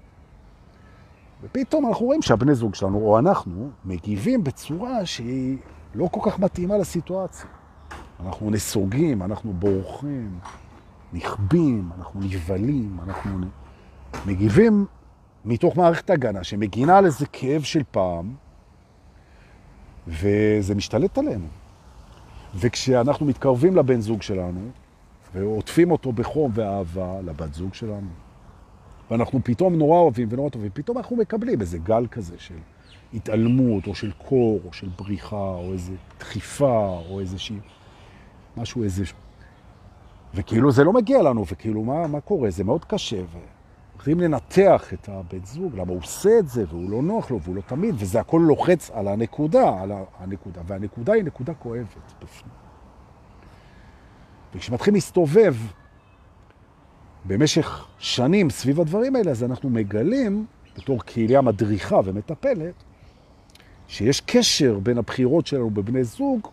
ופתאום 1.43 1.87
אנחנו 1.87 2.05
רואים 2.05 2.21
שהבני 2.21 2.55
זוג 2.55 2.75
שלנו, 2.75 2.97
או 2.97 3.19
אנחנו, 3.19 3.69
מגיבים 3.85 4.43
בצורה 4.43 5.05
שהיא 5.05 5.57
לא 5.95 6.07
כל 6.11 6.29
כך 6.29 6.39
מתאימה 6.39 6.77
לסיטואציה. 6.77 7.49
אנחנו 8.19 8.51
נסוגים, 8.51 9.23
אנחנו 9.23 9.53
בורחים, 9.53 10.39
נכבים, 11.13 11.89
אנחנו 11.97 12.19
נבלים, 12.19 12.97
אנחנו 13.03 13.39
מגיבים 14.25 14.85
מתוך 15.45 15.77
מערכת 15.77 16.09
הגנה 16.09 16.43
שמגינה 16.43 16.97
על 16.97 17.05
איזה 17.05 17.25
כאב 17.25 17.61
של 17.61 17.81
פעם, 17.91 18.33
וזה 20.07 20.75
משתלט 20.75 21.17
עלינו. 21.17 21.47
וכשאנחנו 22.55 23.25
מתקרבים 23.25 23.75
לבן 23.75 24.01
זוג 24.01 24.21
שלנו, 24.21 24.69
ועוטפים 25.33 25.91
אותו 25.91 26.11
בחום 26.11 26.51
ואהבה 26.53 27.21
לבת 27.21 27.53
זוג 27.53 27.73
שלנו, 27.73 28.09
ואנחנו 29.11 29.39
פתאום 29.43 29.75
נורא 29.75 29.99
אוהבים 29.99 30.27
ונורא 30.31 30.49
טובים, 30.49 30.69
פתאום 30.73 30.97
אנחנו 30.97 31.15
מקבלים 31.15 31.61
איזה 31.61 31.77
גל 31.77 32.07
כזה 32.11 32.35
של 32.37 32.55
התעלמות, 33.13 33.87
או 33.87 33.95
של 33.95 34.11
קור, 34.11 34.59
או 34.65 34.73
של 34.73 34.87
בריחה, 34.97 35.35
או 35.35 35.73
איזה 35.73 35.93
דחיפה, 36.19 37.01
או 37.09 37.19
איזה 37.19 37.39
שהיא... 37.39 37.59
משהו, 38.57 38.83
איזה... 38.83 39.03
וכאילו 40.33 40.71
זה 40.71 40.83
לא 40.83 40.93
מגיע 40.93 41.21
לנו, 41.21 41.45
וכאילו 41.51 41.83
מה, 41.83 42.07
מה 42.07 42.21
קורה? 42.21 42.49
זה 42.49 42.63
מאוד 42.63 42.85
קשה, 42.85 43.21
וצריכים 43.95 44.19
לנתח 44.19 44.93
את 44.93 45.09
הבית 45.09 45.45
זוג, 45.45 45.75
למה 45.75 45.91
הוא 45.91 45.99
עושה 45.99 46.39
את 46.39 46.47
זה, 46.47 46.63
והוא 46.69 46.89
לא 46.89 47.01
נוח 47.01 47.31
לו, 47.31 47.41
והוא 47.41 47.55
לא 47.55 47.61
תמיד, 47.61 47.95
וזה 47.97 48.19
הכל 48.19 48.41
לוחץ 48.47 48.91
על 48.93 49.07
הנקודה, 49.07 49.81
על 49.81 49.91
הנקודה, 50.19 50.61
והנקודה 50.67 51.13
היא 51.13 51.23
נקודה 51.23 51.53
כואבת 51.53 52.13
בפנים. 52.23 52.53
וכשמתחילים 54.55 54.95
להסתובב 54.95 55.55
במשך 57.25 57.87
שנים 57.99 58.49
סביב 58.49 58.81
הדברים 58.81 59.15
האלה, 59.15 59.31
אז 59.31 59.43
אנחנו 59.43 59.69
מגלים, 59.69 60.45
בתור 60.77 61.03
קהילה 61.03 61.41
מדריכה 61.41 61.99
ומטפלת, 62.05 62.83
שיש 63.87 64.21
קשר 64.21 64.79
בין 64.79 64.97
הבחירות 64.97 65.47
שלנו 65.47 65.69
בבני 65.69 66.03
זוג 66.03 66.47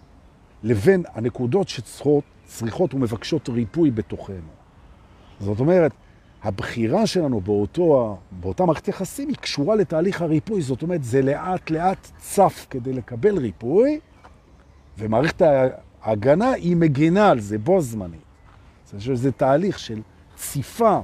לבין 0.62 1.02
הנקודות 1.14 1.68
שצריכות 1.68 2.94
ומבקשות 2.94 3.48
ריפוי 3.48 3.90
בתוכנו. 3.90 4.36
זאת 5.40 5.60
אומרת, 5.60 5.92
הבחירה 6.42 7.06
שלנו 7.06 7.40
באותו, 7.40 8.18
באותה 8.30 8.64
מערכת 8.64 8.88
יחסים 8.88 9.28
היא 9.28 9.36
קשורה 9.36 9.76
לתהליך 9.76 10.22
הריפוי, 10.22 10.62
זאת 10.62 10.82
אומרת, 10.82 11.04
זה 11.04 11.22
לאט 11.22 11.70
לאט 11.70 12.10
צף 12.18 12.66
כדי 12.70 12.92
לקבל 12.92 13.38
ריפוי, 13.38 14.00
ומערכת 14.98 15.42
ההגנה 16.02 16.50
היא 16.50 16.76
מגינה 16.76 17.30
על 17.30 17.40
זה 17.40 17.58
בו 17.58 17.80
זמנית. 17.80 18.20
זה 19.14 19.32
תהליך 19.32 19.78
של 19.78 20.00
ציפה 20.36 21.00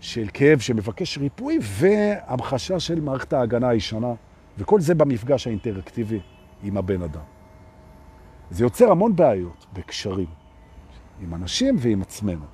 של 0.00 0.28
כאב 0.32 0.58
שמבקש 0.58 1.18
ריפוי 1.18 1.58
והמחשה 1.62 2.80
של 2.80 3.00
מערכת 3.00 3.32
ההגנה 3.32 3.68
הישנה, 3.68 4.12
וכל 4.58 4.80
זה 4.80 4.94
במפגש 4.94 5.46
האינטראקטיבי 5.46 6.20
עם 6.62 6.76
הבן 6.76 7.02
אדם. 7.02 7.39
זה 8.50 8.64
יוצר 8.64 8.90
המון 8.90 9.16
בעיות 9.16 9.66
בקשרים, 9.72 10.26
עם 11.20 11.34
אנשים 11.34 11.76
ועם 11.78 12.02
עצמנו. 12.02 12.44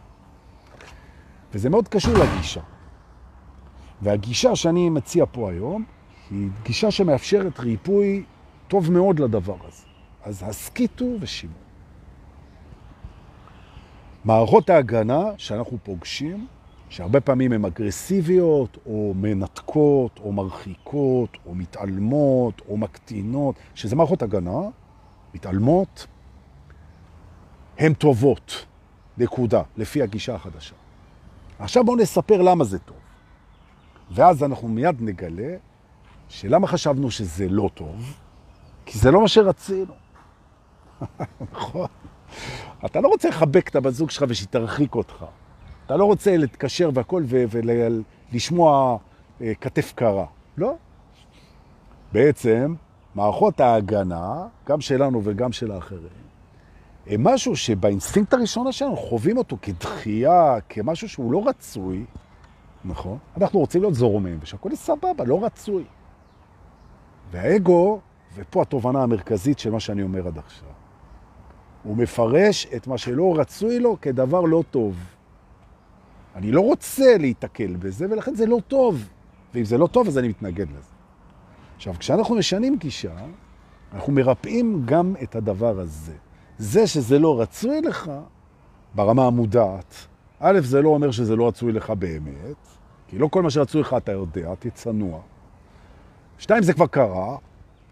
וזה 1.52 1.70
מאוד 1.70 1.88
קשור 1.88 2.14
לגישה. 2.14 2.60
והגישה 4.02 4.56
שאני 4.56 4.90
מציע 4.90 5.24
פה 5.32 5.50
היום 5.50 5.84
היא 6.30 6.48
גישה 6.62 6.90
שמאפשרת 6.90 7.60
ריפוי 7.60 8.24
טוב 8.68 8.92
מאוד 8.92 9.18
לדבר 9.18 9.56
הזה. 9.68 9.84
אז 10.22 10.42
הסקיטו 10.46 11.04
ושימו. 11.20 11.52
מערכות 14.24 14.70
ההגנה 14.70 15.24
שאנחנו 15.36 15.78
פוגשים, 15.82 16.46
שהרבה 16.88 17.20
פעמים 17.20 17.52
הן 17.52 17.64
אגרסיביות, 17.64 18.78
או 18.86 19.14
מנתקות, 19.16 20.20
או 20.24 20.32
מרחיקות, 20.32 21.36
או 21.46 21.54
מתעלמות, 21.54 22.62
או 22.68 22.76
מקטינות, 22.76 23.54
שזה 23.74 23.96
מערכות 23.96 24.22
הגנה, 24.22 24.60
מתעלמות, 25.36 26.06
הן 27.78 27.94
טובות, 27.94 28.66
נקודה, 29.18 29.62
לפי 29.76 30.02
הגישה 30.02 30.34
החדשה. 30.34 30.74
עכשיו 31.58 31.84
בואו 31.84 31.96
נספר 31.96 32.42
למה 32.42 32.64
זה 32.64 32.78
טוב. 32.78 32.96
ואז 34.10 34.44
אנחנו 34.44 34.68
מיד 34.68 34.96
נגלה 35.00 35.56
שלמה 36.28 36.66
חשבנו 36.66 37.10
שזה 37.10 37.48
לא 37.48 37.70
טוב? 37.74 38.16
כי 38.86 38.98
זה 38.98 39.10
לא 39.10 39.20
מה 39.20 39.28
שרצינו. 39.28 39.94
נכון. 41.52 41.88
אתה 42.84 43.00
לא 43.00 43.08
רוצה 43.08 43.28
לחבק 43.28 43.68
את 43.68 43.76
הבת 43.76 43.94
זוג 43.94 44.10
שלך 44.10 44.24
ושתרחיק 44.28 44.94
אותך. 44.94 45.24
אתה 45.86 45.96
לא 45.96 46.04
רוצה 46.04 46.36
להתקשר 46.36 46.90
והכל 46.94 47.24
ולשמוע 47.28 48.98
אה, 49.40 49.52
כתף 49.60 49.92
קרה. 49.96 50.26
לא. 50.56 50.76
בעצם, 52.12 52.74
מערכות 53.16 53.60
ההגנה, 53.60 54.46
גם 54.66 54.80
שלנו 54.80 55.20
וגם 55.24 55.52
של 55.52 55.72
האחרים, 55.72 56.26
הם 57.06 57.24
משהו 57.24 57.56
שבאינסטינקט 57.56 58.34
הראשון 58.34 58.72
שלנו 58.72 58.96
חווים 58.96 59.38
אותו 59.38 59.56
כדחייה, 59.62 60.56
כמשהו 60.68 61.08
שהוא 61.08 61.32
לא 61.32 61.48
רצוי, 61.48 62.04
נכון? 62.84 63.18
אנחנו 63.36 63.58
רוצים 63.58 63.80
להיות 63.80 63.94
זורמים, 63.94 64.38
ושהכל 64.40 64.70
היא 64.70 64.78
סבבה, 64.78 65.24
לא 65.26 65.44
רצוי. 65.44 65.84
והאגו, 67.30 68.00
ופה 68.34 68.62
התובנה 68.62 69.02
המרכזית 69.02 69.58
של 69.58 69.70
מה 69.70 69.80
שאני 69.80 70.02
אומר 70.02 70.26
עד 70.26 70.38
עכשיו, 70.38 70.68
הוא 71.82 71.96
מפרש 71.96 72.66
את 72.76 72.86
מה 72.86 72.98
שלא 72.98 73.34
רצוי 73.38 73.78
לו 73.78 73.96
כדבר 74.00 74.40
לא 74.40 74.64
טוב. 74.70 74.96
אני 76.34 76.52
לא 76.52 76.60
רוצה 76.60 77.18
להתקל 77.18 77.76
בזה, 77.76 78.06
ולכן 78.10 78.34
זה 78.34 78.46
לא 78.46 78.58
טוב. 78.68 79.08
ואם 79.54 79.64
זה 79.64 79.78
לא 79.78 79.86
טוב, 79.86 80.06
אז 80.06 80.18
אני 80.18 80.28
מתנגד 80.28 80.70
לזה. 80.70 80.95
עכשיו, 81.76 81.94
כשאנחנו 81.98 82.34
משנים 82.34 82.76
גישה, 82.76 83.16
אנחנו 83.92 84.12
מרפאים 84.12 84.82
גם 84.84 85.14
את 85.22 85.36
הדבר 85.36 85.80
הזה. 85.80 86.12
זה 86.58 86.86
שזה 86.86 87.18
לא 87.18 87.40
רצוי 87.40 87.80
לך, 87.80 88.10
ברמה 88.94 89.26
המודעת, 89.26 89.94
א', 90.40 90.60
זה 90.62 90.82
לא 90.82 90.88
אומר 90.88 91.10
שזה 91.10 91.36
לא 91.36 91.48
רצוי 91.48 91.72
לך 91.72 91.90
באמת, 91.90 92.56
כי 93.08 93.18
לא 93.18 93.26
כל 93.26 93.42
מה 93.42 93.50
שרצוי 93.50 93.80
לך 93.80 93.96
אתה 93.96 94.12
יודע, 94.12 94.54
תצנוע. 94.58 95.20
שתיים, 96.38 96.62
זה 96.62 96.72
כבר 96.72 96.86
קרה, 96.86 97.36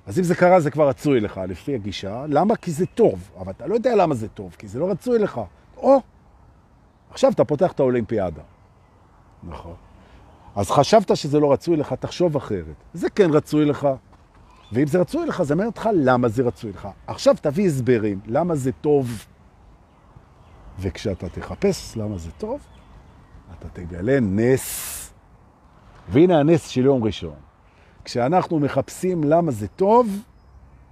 אז 0.07 0.19
אם 0.19 0.25
זה 0.25 0.35
קרה 0.35 0.61
זה 0.61 0.71
כבר 0.71 0.89
רצוי 0.89 1.21
לך, 1.21 1.41
לפי 1.49 1.75
הגישה. 1.75 2.25
למה? 2.29 2.57
כי 2.57 2.71
זה 2.71 2.87
טוב, 2.87 3.31
אבל 3.41 3.53
אתה 3.53 3.67
לא 3.67 3.75
יודע 3.75 3.97
למה 3.97 4.15
זה 4.15 4.29
טוב, 4.29 4.57
כי 4.59 4.69
זה 4.69 4.79
לא 4.79 4.91
רצוי 4.91 5.19
לך. 5.19 5.41
או, 5.77 6.01
עכשיו 7.11 7.33
אתה 7.33 7.45
פותח 7.45 7.73
את 7.73 7.81
האולימפיאדה. 7.81 8.43
נכון. 9.43 9.75
אז 10.57 10.71
חשבת 10.71 11.17
שזה 11.17 11.41
לא 11.41 11.53
רצוי 11.53 11.77
לך, 11.77 11.93
תחשוב 11.93 12.37
אחרת. 12.37 12.75
זה 12.95 13.11
כן 13.11 13.31
רצוי 13.31 13.65
לך. 13.65 13.89
ואם 14.73 14.87
זה 14.87 15.01
רצוי 15.01 15.27
לך, 15.27 15.43
זה 15.43 15.55
אומר 15.55 15.67
אותך 15.67 15.89
למה 15.95 16.29
זה 16.29 16.43
רצוי 16.43 16.73
לך. 16.73 16.89
עכשיו 17.07 17.35
תביא 17.41 17.67
הסברים, 17.67 18.21
למה 18.27 18.55
זה 18.55 18.73
טוב. 18.73 19.25
וכשאתה 20.79 21.29
תחפש 21.29 21.97
למה 21.97 22.19
זה 22.19 22.31
טוב, 22.39 22.61
אתה 23.59 23.69
תגלה 23.69 24.21
נס. 24.21 25.13
והנה 26.09 26.39
הנס 26.39 26.69
של 26.69 26.85
יום 26.85 27.05
ראשון. 27.05 27.37
כשאנחנו 28.05 28.59
מחפשים 28.59 29.25
למה 29.25 29.53
זה 29.53 29.69
טוב, 29.69 30.23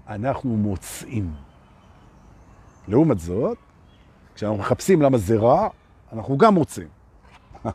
אנחנו 0.08 0.56
מוצאים. 0.56 1.34
לעומת 2.88 3.18
זאת, 3.18 3.58
כשאנחנו 4.34 4.58
מחפשים 4.58 5.02
למה 5.02 5.18
זה 5.18 5.36
רע, 5.38 5.68
אנחנו 6.12 6.38
גם 6.38 6.54
מוצאים. 6.54 6.88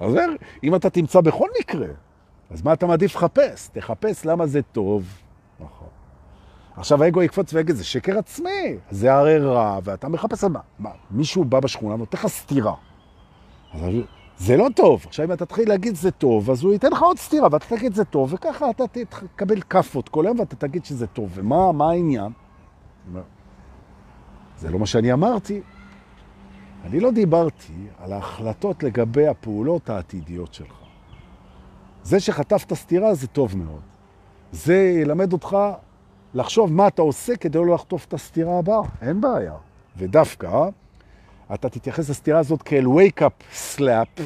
אז 0.00 0.14
אם 0.62 0.74
אתה 0.74 0.90
תמצא 0.90 1.20
בכל 1.20 1.48
מקרה, 1.60 1.86
אז 2.50 2.62
מה 2.62 2.72
אתה 2.72 2.86
מעדיף 2.86 3.16
לחפש? 3.16 3.68
תחפש 3.68 4.26
למה 4.26 4.46
זה 4.46 4.62
טוב. 4.62 5.04
נכון. 5.60 5.88
עכשיו 6.76 7.02
האגו 7.02 7.22
יקפוץ 7.22 7.52
ויגיד, 7.52 7.76
זה 7.76 7.84
שקר 7.84 8.18
עצמי, 8.18 8.76
זה 8.90 9.14
הרי 9.14 9.38
רע, 9.38 9.78
ואתה 9.84 10.08
מחפש 10.08 10.44
על 10.44 10.50
מה? 10.50 10.60
מה? 10.78 10.90
מישהו 11.10 11.44
בא 11.44 11.60
בשכונה 11.60 11.94
ונותן 11.94 12.18
לך 12.18 12.26
סתירה. 12.26 12.74
אז 13.74 13.80
זה 14.38 14.56
לא 14.56 14.68
טוב. 14.76 15.04
עכשיו 15.06 15.26
אם 15.26 15.32
אתה 15.32 15.46
תתחיל 15.46 15.68
להגיד 15.68 15.94
זה 15.94 16.10
טוב, 16.10 16.50
אז 16.50 16.62
הוא 16.62 16.72
ייתן 16.72 16.92
לך 16.92 17.02
עוד 17.02 17.18
סתירה, 17.18 17.48
ואתה 17.52 17.76
תגיד 17.76 17.94
זה 17.94 18.04
טוב, 18.04 18.34
וככה 18.34 18.70
אתה 18.70 18.84
תקבל 18.86 19.60
כפות 19.60 20.08
כל 20.08 20.26
היום 20.26 20.40
ואתה 20.40 20.56
תגיד 20.56 20.84
שזה 20.84 21.06
טוב. 21.06 21.30
ומה 21.34 21.72
מה 21.72 21.90
העניין? 21.90 22.32
זה 24.58 24.70
לא 24.70 24.78
מה 24.78 24.86
שאני 24.86 25.12
אמרתי. 25.12 25.60
אני 26.84 27.00
לא 27.00 27.10
דיברתי 27.10 27.72
על 27.98 28.12
ההחלטות 28.12 28.82
לגבי 28.82 29.26
הפעולות 29.26 29.90
העתידיות 29.90 30.54
שלך. 30.54 30.76
זה 32.02 32.20
שחטפת 32.20 32.74
סתירה 32.74 33.14
זה 33.14 33.26
טוב 33.26 33.56
מאוד. 33.56 33.80
זה 34.52 34.98
ילמד 35.02 35.32
אותך 35.32 35.56
לחשוב 36.34 36.72
מה 36.72 36.88
אתה 36.88 37.02
עושה 37.02 37.36
כדי 37.36 37.58
לא 37.58 37.66
לחטוף 37.66 38.04
את 38.04 38.14
הסתירה 38.14 38.58
הבאה. 38.58 38.80
אין 39.02 39.20
בעיה. 39.20 39.54
ודווקא 39.96 40.68
אתה 41.54 41.68
תתייחס 41.68 42.10
לסתירה 42.10 42.38
הזאת 42.38 42.62
כאל 42.62 42.84
wake-up 42.86 43.54
slap, 43.78 44.22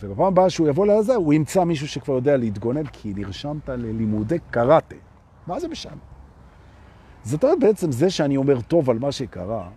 ובפעם 0.00 0.26
הבאה 0.26 0.50
שהוא 0.50 0.68
יבוא 0.68 0.86
לזה, 0.86 1.14
הוא 1.14 1.32
ימצא 1.32 1.64
מישהו 1.64 1.88
שכבר 1.88 2.14
יודע 2.14 2.36
להתגונן, 2.36 2.86
כי 2.86 3.12
נרשמת 3.16 3.68
ללימודי 3.68 4.38
קראטה. 4.50 4.96
מה 5.46 5.60
זה 5.60 5.68
משנה? 5.68 5.92
זאת 7.24 7.44
אומרת, 7.44 7.58
בעצם 7.60 7.92
זה 7.92 8.10
שאני 8.10 8.36
אומר 8.36 8.60
טוב 8.60 8.90
על 8.90 8.98
מה 8.98 9.12
שקרה, 9.12 9.68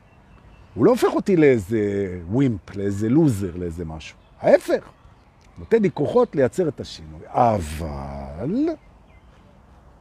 הוא 0.78 0.86
לא 0.86 0.92
הופך 0.92 1.14
אותי 1.14 1.36
לאיזה 1.36 1.80
ווימפ, 2.28 2.76
לאיזה 2.76 3.10
לוזר, 3.10 3.56
לאיזה 3.56 3.86
משהו. 3.86 4.18
ההפך, 4.40 4.90
נותן 5.58 5.82
לי 5.82 5.92
כוחות 5.92 6.36
לייצר 6.36 6.68
את 6.68 6.80
השינוי. 6.80 7.20
אבל 7.28 8.66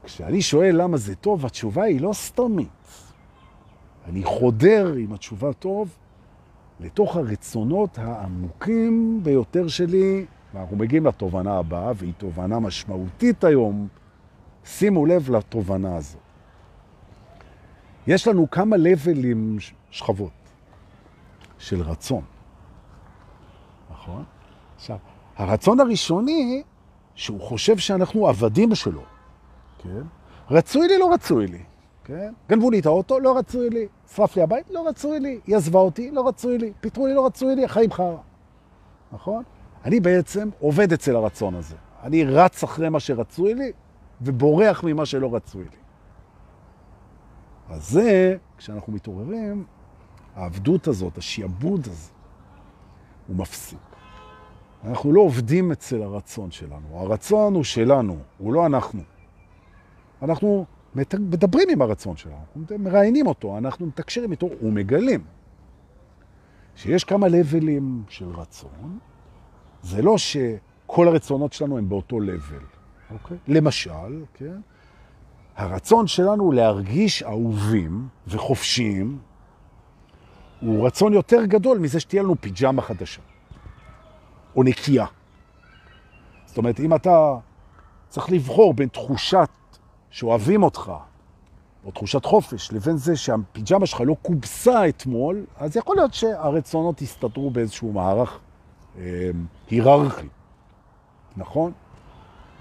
כשאני 0.05 0.43
שואל 0.43 0.83
למה 0.83 0.97
זה 0.97 1.15
טוב, 1.15 1.47
התשובה 1.47 1.83
היא 1.83 2.01
לא 2.01 2.13
סתמית. 2.13 2.69
אני 4.09 4.25
חודר 4.25 4.93
עם 4.93 5.13
התשובה 5.13 5.53
טוב 5.53 5.97
לתוך 6.81 7.17
הרצונות 7.17 7.99
העמוקים 7.99 9.21
ביותר 9.23 9.69
שלי, 9.69 10.27
ואנחנו 10.55 10.77
מגיעים 10.77 11.07
לתובנה 11.07 11.59
הבאה, 11.59 11.93
והיא 11.97 12.13
תובנה 12.19 12.61
משמעותית 12.61 13.45
היום. 13.45 13.89
שימו 14.65 15.07
לב 15.07 15.31
לתובנה 15.31 15.97
הזו. 15.97 16.19
יש 18.07 18.29
לנו 18.29 18.51
כמה 18.51 18.77
לבלים 18.77 19.57
שכבות 19.91 20.46
של 21.59 21.83
רצון, 21.83 22.23
נכון? 23.91 24.25
עכשיו, 24.77 24.97
הרצון 25.37 25.81
הראשוני, 25.81 26.63
שהוא 27.15 27.41
חושב 27.41 27.79
שאנחנו 27.79 28.29
עבדים 28.29 28.75
שלו, 28.75 29.03
כן? 29.79 30.03
רצוי 30.51 30.89
לי, 30.89 30.99
לא 30.99 31.13
רצוי 31.13 31.47
לי. 31.47 31.63
כן? 32.05 32.33
גנבו 32.49 32.71
לי 32.71 32.79
את 32.79 32.87
האוטו, 32.87 33.21
לא 33.21 33.39
רצוי 33.39 33.71
לי. 33.71 33.87
שרף 34.15 34.37
לי 34.37 34.43
הבית, 34.43 34.71
לא 34.71 34.89
רצוי 34.89 35.21
לי. 35.21 35.41
היא 35.47 35.57
עזבה 35.57 35.79
אותי, 35.79 36.11
לא 36.11 36.29
רצוי 36.29 36.59
לי. 36.59 36.73
פיתרו 36.81 37.07
לי, 37.07 37.15
לא 37.15 37.27
רצוי 37.27 37.55
לי. 37.55 37.65
החיים 37.65 37.93
חרא. 37.93 38.17
נכון? 39.13 39.43
אני 39.85 40.01
בעצם 40.01 40.49
עובד 40.61 40.93
אצל 40.93 41.17
הרצון 41.17 41.55
הזה. 41.55 41.77
אני 42.03 42.25
רץ 42.25 42.63
אחרי 42.63 42.89
מה 42.89 43.01
שרצוי 43.01 43.55
לי 43.55 43.73
ובורח 44.21 44.85
ממה 44.85 45.07
שלא 45.07 45.35
רצוי 45.35 45.65
לי. 45.65 45.77
אז 47.69 47.91
זה, 47.91 48.37
כשאנחנו 48.59 48.93
מתעוררים, 48.93 49.65
העבדות 50.37 50.89
הזאת, 50.89 51.19
השיעבוד 51.19 51.81
הזה, 51.87 52.11
הוא 53.27 53.37
מפסיק. 53.37 53.79
אנחנו 54.85 55.13
לא 55.13 55.21
עובדים 55.21 55.73
אצל 55.73 56.03
הרצון 56.03 56.51
שלנו. 56.51 57.01
הרצון 57.01 57.55
הוא 57.55 57.65
שלנו, 57.65 58.19
הוא 58.39 58.53
לא 58.53 58.67
אנחנו. 58.67 59.01
אנחנו 60.23 60.67
מדברים 61.19 61.69
עם 61.71 61.83
הרצון 61.83 62.17
שלנו, 62.17 62.37
מראיינים 62.79 63.27
אותו, 63.27 63.59
אנחנו 63.59 63.87
מתקשרים 63.87 64.33
איתו 64.33 64.49
ומגלים 64.63 65.25
שיש 66.77 67.05
כמה 67.05 67.29
לבלים 67.29 68.03
של 68.09 68.29
רצון. 68.29 68.99
זה 69.83 70.03
לא 70.03 70.19
שכל 70.19 71.09
הרצונות 71.09 71.53
שלנו 71.53 71.79
הם 71.79 71.89
באותו 71.89 72.21
לבל. 72.21 72.65
אוקיי? 73.11 73.37
למשל, 73.49 74.25
כן? 74.35 74.61
הרצון 75.57 76.07
שלנו 76.07 76.53
להרגיש 76.53 77.23
אהובים 77.23 78.09
וחופשיים, 78.27 79.19
הוא 80.61 80.87
רצון 80.87 81.13
יותר 81.13 81.45
גדול 81.45 81.79
מזה 81.79 82.01
שתהיה 82.01 82.23
לנו 82.23 82.35
פיג'מה 82.41 82.83
חדשה, 82.83 83.21
או 84.57 84.63
נקייה. 84.63 85.07
זאת 86.47 86.59
אומרת, 86.59 86.81
אם 86.81 86.95
אתה 86.95 87.35
צריך 88.09 88.31
לבחור 88.31 88.75
בין 88.75 88.89
תחושת 88.89 89.49
שאוהבים 90.11 90.63
אותך, 90.63 90.93
או 91.85 91.91
תחושת 91.91 92.25
חופש, 92.25 92.73
לבין 92.73 92.97
זה 92.97 93.17
שהפיג'מה 93.17 93.87
שלך 93.87 94.01
לא 94.01 94.17
קובסה 94.23 94.89
אתמול, 94.89 95.45
אז 95.57 95.77
יכול 95.77 95.97
להיות 95.97 96.15
שהרצונות 96.15 97.03
יסתדרו 97.03 97.51
באיזשהו 97.51 97.93
מערך 97.93 98.39
אה, 98.99 99.31
היררכי, 99.71 100.27
נכון? 101.37 101.73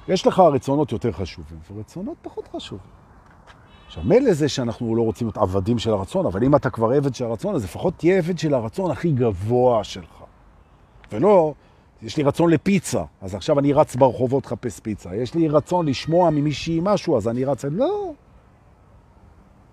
יש 0.07 0.27
לך 0.27 0.39
רצונות 0.39 0.91
יותר 0.91 1.11
חשובים 1.11 1.59
ורצונות 1.71 2.17
פחות 2.21 2.49
חשובים. 2.55 2.94
עכשיו, 3.97 4.09
מילא 4.09 4.33
זה 4.33 4.49
שאנחנו 4.49 4.95
לא 4.95 5.01
רוצים 5.01 5.27
להיות 5.27 5.37
עבדים 5.37 5.79
של 5.79 5.89
הרצון, 5.89 6.25
אבל 6.25 6.43
אם 6.43 6.55
אתה 6.55 6.69
כבר 6.69 6.91
עבד 6.91 7.15
של 7.15 7.25
הרצון, 7.25 7.55
אז 7.55 7.63
לפחות 7.63 7.93
תהיה 7.97 8.17
עבד 8.17 8.39
של 8.39 8.53
הרצון 8.53 8.91
הכי 8.91 9.11
גבוה 9.11 9.83
שלך. 9.83 10.23
ולא, 11.11 11.53
יש 12.01 12.17
לי 12.17 12.23
רצון 12.23 12.49
לפיצה, 12.49 13.03
אז 13.21 13.35
עכשיו 13.35 13.59
אני 13.59 13.73
רץ 13.73 13.95
ברחובות 13.95 14.45
חפש 14.45 14.79
פיצה. 14.79 15.15
יש 15.15 15.35
לי 15.35 15.47
רצון 15.47 15.85
לשמוע 15.85 16.29
ממישהי 16.29 16.79
משהו, 16.83 17.17
אז 17.17 17.27
אני 17.27 17.45
רץ... 17.45 17.65
לא. 17.65 18.11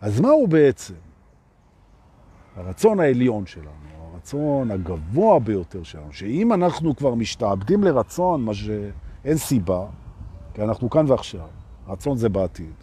אז 0.00 0.20
מהו 0.20 0.46
בעצם? 0.46 0.94
הרצון 2.56 3.00
העליון 3.00 3.46
שלנו, 3.46 4.12
הרצון 4.12 4.70
הגבוה 4.70 5.38
ביותר 5.38 5.82
שלנו, 5.82 6.12
שאם 6.12 6.52
אנחנו 6.52 6.96
כבר 6.96 7.14
משתעבדים 7.14 7.84
לרצון, 7.84 8.44
מה 8.44 8.54
שאין 8.54 9.36
סיבה, 9.36 9.86
כי 10.54 10.62
אנחנו 10.62 10.90
כאן 10.90 11.04
ועכשיו, 11.08 11.46
רצון 11.88 12.16
זה 12.16 12.28
בעתיד. 12.28 12.81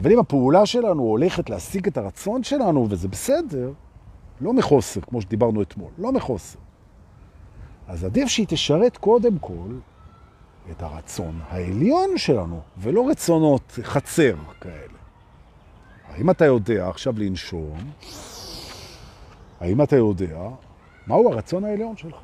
אבל 0.00 0.12
אם 0.12 0.18
הפעולה 0.18 0.66
שלנו 0.66 1.02
הולכת 1.02 1.50
להשיג 1.50 1.86
את 1.86 1.96
הרצון 1.96 2.42
שלנו, 2.42 2.86
וזה 2.90 3.08
בסדר, 3.08 3.72
לא 4.40 4.52
מחוסר, 4.52 5.00
כמו 5.00 5.20
שדיברנו 5.20 5.62
אתמול, 5.62 5.90
לא 5.98 6.12
מחוסר. 6.12 6.58
אז 7.88 8.04
עדיף 8.04 8.28
שהיא 8.28 8.46
תשרת 8.48 8.96
קודם 8.96 9.38
כל 9.38 9.68
את 10.70 10.82
הרצון 10.82 11.40
העליון 11.48 12.10
שלנו, 12.16 12.60
ולא 12.78 13.08
רצונות 13.08 13.78
חצר 13.82 14.34
כאלה. 14.60 14.98
האם 16.08 16.30
אתה 16.30 16.44
יודע 16.44 16.88
עכשיו 16.88 17.14
לנשום, 17.18 17.78
האם 19.60 19.82
אתה 19.82 19.96
יודע 19.96 20.48
מהו 21.06 21.32
הרצון 21.32 21.64
העליון 21.64 21.96
שלך? 21.96 22.16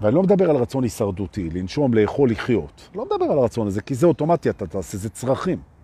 ואני 0.00 0.14
לא 0.14 0.22
מדבר 0.22 0.50
על 0.50 0.56
רצון 0.56 0.82
הישרדותי, 0.82 1.50
לנשום, 1.50 1.94
לאכול, 1.94 2.30
לחיות. 2.30 2.88
לא 2.94 3.04
מדבר 3.04 3.24
על 3.24 3.38
הרצון 3.38 3.66
הזה, 3.66 3.82
כי 3.82 3.94
זה 3.94 4.06
אוטומטי, 4.06 4.50
אתה 4.50 4.66
תעשה, 4.66 4.98
זה 4.98 5.10
צרכים. 5.10 5.77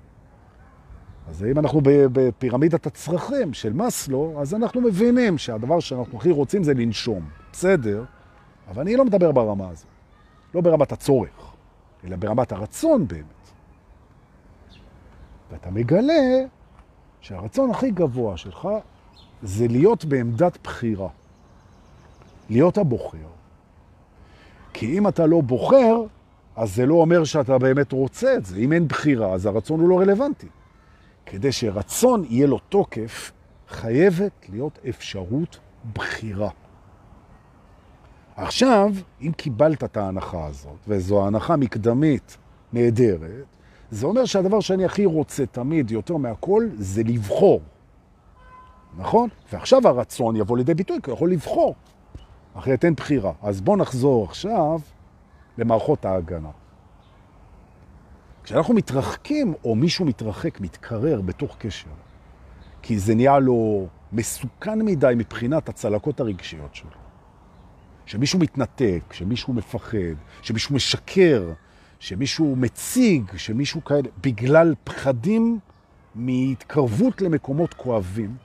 אז 1.29 1.45
אם 1.45 1.59
אנחנו 1.59 1.81
בפירמידת 1.85 2.87
הצרכים 2.87 3.55
של 3.55 3.73
מסלו, 3.73 4.35
אז 4.41 4.55
אנחנו 4.55 4.81
מבינים 4.81 5.39
שהדבר 5.39 5.81
שאנחנו 5.81 6.19
הכי 6.19 6.31
רוצים 6.31 6.65
זה 6.65 6.75
לנשום. 6.75 7.29
בסדר, 7.53 8.05
אבל 8.69 8.83
אני 8.83 8.97
לא 8.97 9.05
מדבר 9.05 9.33
ברמה 9.33 9.69
הזו. 9.69 9.87
לא 10.55 10.61
ברמת 10.61 10.93
הצורך, 10.93 11.55
אלא 12.05 12.17
ברמת 12.17 12.53
הרצון 12.53 13.09
באמת. 13.09 13.25
ואתה 15.51 15.71
מגלה 15.71 16.45
שהרצון 17.21 17.71
הכי 17.71 17.91
גבוה 17.91 18.37
שלך 18.37 18.69
זה 19.43 19.69
להיות 19.69 20.05
בעמדת 20.05 20.59
בחירה. 20.65 21.09
להיות 22.51 22.79
הבוחר. 22.79 23.19
כי 24.73 24.99
אם 24.99 25.09
אתה 25.09 25.27
לא 25.27 25.41
בוחר, 25.41 26.03
אז 26.57 26.75
זה 26.75 26.87
לא 26.87 26.95
אומר 26.95 27.25
שאתה 27.25 27.59
באמת 27.59 27.93
רוצה 27.93 28.35
את 28.37 28.47
זה. 28.47 28.57
אם 28.57 28.73
אין 28.73 28.89
בחירה, 28.89 29.33
אז 29.33 29.47
הרצון 29.47 29.81
הוא 29.81 29.89
לא 29.89 30.01
רלוונטי. 30.01 30.47
כדי 31.27 31.53
שרצון 31.53 32.25
יהיה 32.29 32.47
לו 32.47 32.59
תוקף, 32.59 33.33
חייבת 33.69 34.47
להיות 34.49 34.79
אפשרות 34.89 35.59
בחירה. 35.95 36.51
עכשיו, 38.37 38.93
אם 39.21 39.33
קיבלת 39.37 39.85
את 39.85 39.97
ההנחה 39.97 40.47
הזאת, 40.47 40.79
וזו 40.89 41.27
הנחה 41.27 41.57
מקדמית 41.57 42.37
נהדרת, 42.73 43.45
זה 43.91 44.07
אומר 44.07 44.25
שהדבר 44.25 44.61
שאני 44.61 44.85
הכי 44.85 45.07
רוצה 45.07 45.47
תמיד, 45.47 45.91
יותר 45.91 46.17
מהכל, 46.17 46.69
זה 46.75 47.03
לבחור. 47.03 47.61
נכון? 48.97 49.29
ועכשיו 49.53 49.89
הרצון 49.89 50.37
יבוא 50.37 50.57
לידי 50.57 50.75
ביטוי, 50.75 50.99
כי 51.03 51.11
הוא 51.11 51.17
יכול 51.17 51.31
לבחור. 51.31 51.75
אחרת 52.55 52.85
אין 52.85 52.95
בחירה. 52.95 53.33
אז 53.43 53.61
בואו 53.61 53.77
נחזור 53.77 54.25
עכשיו 54.25 54.81
למערכות 55.59 56.05
ההגנה. 56.05 56.51
כשאנחנו 58.45 58.75
מתרחקים, 58.75 59.55
או 59.65 59.75
מישהו 59.75 60.05
מתרחק, 60.05 60.61
מתקרר 60.61 61.21
בתוך 61.21 61.57
קשר, 61.59 61.89
כי 62.83 62.99
זה 62.99 63.15
נהיה 63.15 63.39
לו 63.39 63.87
מסוכן 64.13 64.83
מדי 64.83 65.13
מבחינת 65.17 65.69
הצלקות 65.69 66.21
הרגשיות 66.21 66.75
שלו. 66.75 66.91
שמישהו 68.07 68.39
מתנתק, 68.39 69.01
שמישהו 69.13 69.53
מפחד, 69.53 70.15
שמישהו 70.43 70.75
משקר, 70.75 71.53
שמישהו 71.99 72.57
מציג, 72.57 73.25
שמישהו 73.37 73.85
כאלה, 73.85 74.09
בגלל 74.23 74.75
פחדים 74.85 75.59
מהתקרבות 76.15 77.23
למקומות 77.23 77.75
כואבים, 77.75 78.37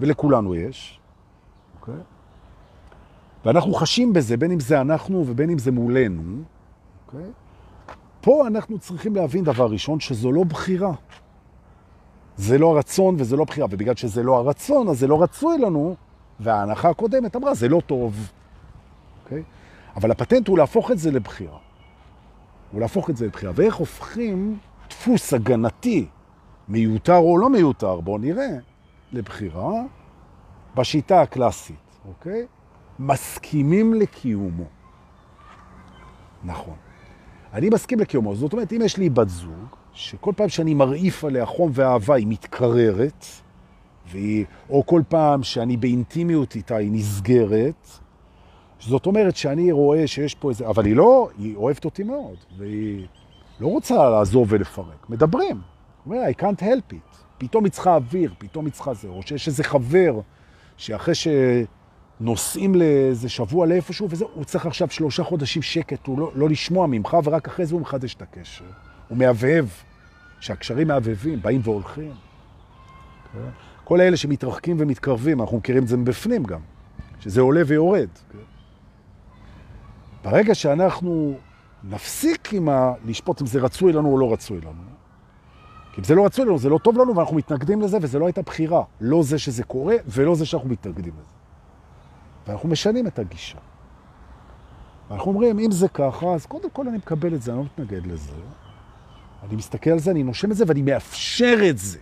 ולכולנו 0.00 0.54
יש, 0.54 1.00
אוקיי? 1.80 1.94
ואנחנו 3.44 3.74
חשים 3.74 4.12
בזה, 4.12 4.36
בין 4.36 4.50
אם 4.50 4.60
זה 4.60 4.80
אנחנו 4.80 5.24
ובין 5.26 5.50
אם 5.50 5.58
זה 5.58 5.72
מולנו, 5.72 6.42
אוקיי? 7.06 7.30
פה 8.20 8.46
אנחנו 8.46 8.78
צריכים 8.78 9.16
להבין 9.16 9.44
דבר 9.44 9.66
ראשון, 9.66 10.00
שזו 10.00 10.32
לא 10.32 10.44
בחירה. 10.44 10.92
זה 12.36 12.58
לא 12.58 12.66
הרצון 12.76 13.16
וזה 13.18 13.36
לא 13.36 13.44
בחירה, 13.44 13.66
ובגלל 13.70 13.96
שזה 13.96 14.22
לא 14.22 14.36
הרצון, 14.36 14.88
אז 14.88 14.98
זה 14.98 15.06
לא 15.06 15.22
רצוי 15.22 15.58
לנו, 15.58 15.96
וההנחה 16.40 16.90
הקודמת 16.90 17.36
אמרה, 17.36 17.54
זה 17.54 17.68
לא 17.68 17.82
טוב. 17.86 18.30
אוקיי? 19.24 19.42
אבל 19.96 20.10
הפטנט 20.10 20.48
הוא 20.48 20.58
להפוך 20.58 20.90
את 20.90 20.98
זה 20.98 21.10
לבחירה. 21.10 21.58
הוא 22.72 22.80
להפוך 22.80 23.10
את 23.10 23.16
זה 23.16 23.26
לבחירה. 23.26 23.52
ואיך 23.54 23.74
הופכים 23.74 24.58
דפוס 24.90 25.34
הגנתי, 25.34 26.06
מיותר 26.68 27.16
או 27.16 27.38
לא 27.38 27.50
מיותר, 27.50 28.00
בואו 28.00 28.18
נראה, 28.18 28.50
לבחירה, 29.12 29.72
בשיטה 30.74 31.22
הקלאסית, 31.22 31.98
אוקיי? 32.08 32.46
מסכימים 32.98 33.94
לקיומו. 33.94 34.64
נכון. 36.44 36.87
אני 37.58 37.70
מסכים 37.70 38.00
לקיומו. 38.00 38.34
זאת 38.34 38.52
אומרת, 38.52 38.72
אם 38.72 38.80
יש 38.84 38.96
לי 38.96 39.10
בת 39.10 39.28
זוג, 39.28 39.66
שכל 39.92 40.32
פעם 40.36 40.48
שאני 40.48 40.74
מרעיף 40.74 41.24
עליה 41.24 41.46
חום 41.46 41.70
ואהבה 41.74 42.14
היא 42.14 42.26
מתקררת, 42.26 43.24
והיא, 44.10 44.44
או 44.70 44.86
כל 44.86 45.02
פעם 45.08 45.42
שאני 45.42 45.76
באינטימיות 45.76 46.54
איתה 46.54 46.76
היא 46.76 46.90
נסגרת, 46.92 47.88
זאת 48.80 49.06
אומרת 49.06 49.36
שאני 49.36 49.72
רואה 49.72 50.06
שיש 50.06 50.34
פה 50.34 50.50
איזה... 50.50 50.68
אבל 50.68 50.84
היא 50.84 50.96
לא, 50.96 51.28
היא 51.38 51.56
אוהבת 51.56 51.84
אותי 51.84 52.02
מאוד, 52.02 52.36
והיא 52.58 53.06
לא 53.60 53.66
רוצה 53.66 54.10
לעזוב 54.10 54.46
ולפרק. 54.50 55.06
מדברים. 55.08 55.60
אומר, 56.06 56.18
I 56.30 56.40
can't 56.40 56.62
help 56.62 56.92
it. 56.92 57.16
פתאום 57.38 57.64
היא 57.64 57.72
צריכה 57.72 57.94
אוויר, 57.94 58.34
פתאום 58.38 58.64
היא 58.64 58.72
צריכה 58.72 58.94
זה, 58.94 59.08
או 59.08 59.22
שיש 59.22 59.48
איזה 59.48 59.64
חבר 59.64 60.20
שאחרי 60.76 61.14
שנוסעים 62.18 62.74
לאיזה 62.74 63.28
שבוע 63.28 63.66
לאיפשהו, 63.66 64.08
וזה, 64.10 64.24
הוא 64.34 64.44
צריך 64.44 64.66
עכשיו 64.66 64.88
שלושה 64.90 65.24
חודשים 65.24 65.62
שקט, 65.62 66.06
הוא 66.06 66.18
לא, 66.18 66.30
לא 66.34 66.48
לשמוע 66.48 66.86
ממך, 66.86 67.16
ורק 67.24 67.48
אחרי 67.48 67.66
זה 67.66 67.74
הוא 67.74 67.80
מחדש 67.80 68.14
את 68.14 68.22
הקשר. 68.22 68.64
הוא 69.08 69.18
מהבהב, 69.18 69.66
שהקשרים 70.40 70.88
מהבהבים, 70.88 71.42
באים 71.42 71.60
והולכים. 71.64 72.12
כן? 73.32 73.38
כל 73.84 74.00
האלה 74.00 74.16
שמתרחקים 74.16 74.76
ומתקרבים, 74.80 75.40
אנחנו 75.40 75.56
מכירים 75.56 75.82
את 75.82 75.88
זה 75.88 75.96
מבפנים 75.96 76.44
גם, 76.44 76.60
שזה 77.20 77.40
עולה 77.40 77.62
ויורד. 77.66 78.08
כן? 78.32 78.38
ברגע 80.24 80.54
שאנחנו 80.54 81.38
נפסיק 81.84 82.54
עם 82.54 82.68
ה... 82.68 82.92
לשפוט 83.04 83.42
אם 83.42 83.46
זה 83.46 83.60
רצוי 83.60 83.92
לנו 83.92 84.12
או 84.12 84.18
לא 84.18 84.32
רצוי 84.32 84.60
לנו, 84.60 84.72
אם 85.98 86.04
זה 86.04 86.14
לא 86.14 86.26
רצוי 86.26 86.44
לנו, 86.44 86.58
זה 86.58 86.68
לא 86.68 86.78
טוב 86.78 86.98
לנו, 86.98 87.16
ואנחנו 87.16 87.36
מתנגדים 87.36 87.82
לזה, 87.82 87.98
וזה 88.02 88.18
לא 88.18 88.26
הייתה 88.26 88.42
בחירה. 88.42 88.82
לא 89.00 89.22
זה 89.22 89.38
שזה 89.38 89.64
קורה, 89.64 89.94
ולא 90.06 90.34
זה 90.34 90.46
שאנחנו 90.46 90.68
מתנגדים 90.68 91.12
לזה. 91.12 91.37
ואנחנו 92.48 92.68
משנים 92.68 93.06
את 93.06 93.18
הגישה. 93.18 93.58
ואנחנו 95.10 95.30
אומרים, 95.30 95.58
אם 95.58 95.70
זה 95.70 95.88
ככה, 95.88 96.26
אז 96.26 96.46
קודם 96.46 96.70
כל 96.70 96.88
אני 96.88 96.96
מקבל 96.96 97.34
את 97.34 97.42
זה, 97.42 97.52
אני 97.52 97.58
לא 97.58 97.64
מתנגד 97.64 98.06
לזה. 98.06 98.32
אני 99.42 99.56
מסתכל 99.56 99.90
על 99.90 99.98
זה, 99.98 100.10
אני 100.10 100.22
נושם 100.22 100.50
את 100.50 100.56
זה, 100.56 100.64
ואני 100.66 100.82
מאפשר 100.82 101.58
את 101.70 101.78
זה. 101.78 101.98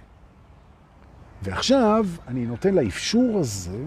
ועכשיו 1.42 2.06
אני 2.28 2.46
נותן 2.46 2.74
לאפשור 2.74 3.38
הזה, 3.38 3.84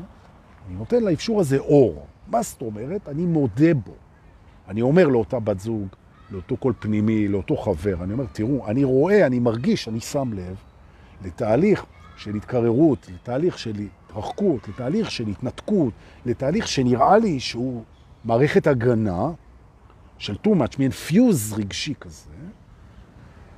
אני 0.68 0.76
נותן 0.76 1.04
לאפשור 1.04 1.40
הזה 1.40 1.58
אור. 1.58 2.06
מה 2.28 2.42
זאת 2.42 2.62
אומרת? 2.62 3.10
אני 3.10 3.26
מודה 3.26 3.74
בו. 3.74 3.96
אני 4.68 4.82
אומר 4.82 5.08
לאותה 5.08 5.40
בת 5.40 5.60
זוג, 5.60 5.88
לאותו 6.32 6.58
קול 6.58 6.74
פנימי, 6.80 7.28
לאותו 7.28 7.58
חבר, 7.58 8.04
אני 8.04 8.14
אומר, 8.14 8.26
תראו, 8.32 8.68
אני 8.68 8.84
רואה, 8.84 9.26
אני 9.26 9.40
מרגיש, 9.40 9.88
אני 9.88 10.00
שם 10.00 10.34
לב 10.34 10.56
לתהליך 11.26 11.86
של 12.20 12.36
התקררות, 12.36 13.08
לתהליך 13.14 13.60
של 13.60 13.74
התרחקות, 14.08 14.68
לתהליך 14.68 15.12
של 15.12 15.28
התנתקות, 15.28 15.94
לתהליך 16.26 16.68
שנראה 16.68 17.18
לי 17.18 17.40
שהוא 17.40 17.84
מערכת 18.26 18.68
הגנה 18.68 19.32
של 20.18 20.36
too 20.48 20.50
much, 20.50 20.76
מין 20.80 20.92
פיוז 20.92 21.54
רגשי 21.54 21.94
כזה, 22.00 22.30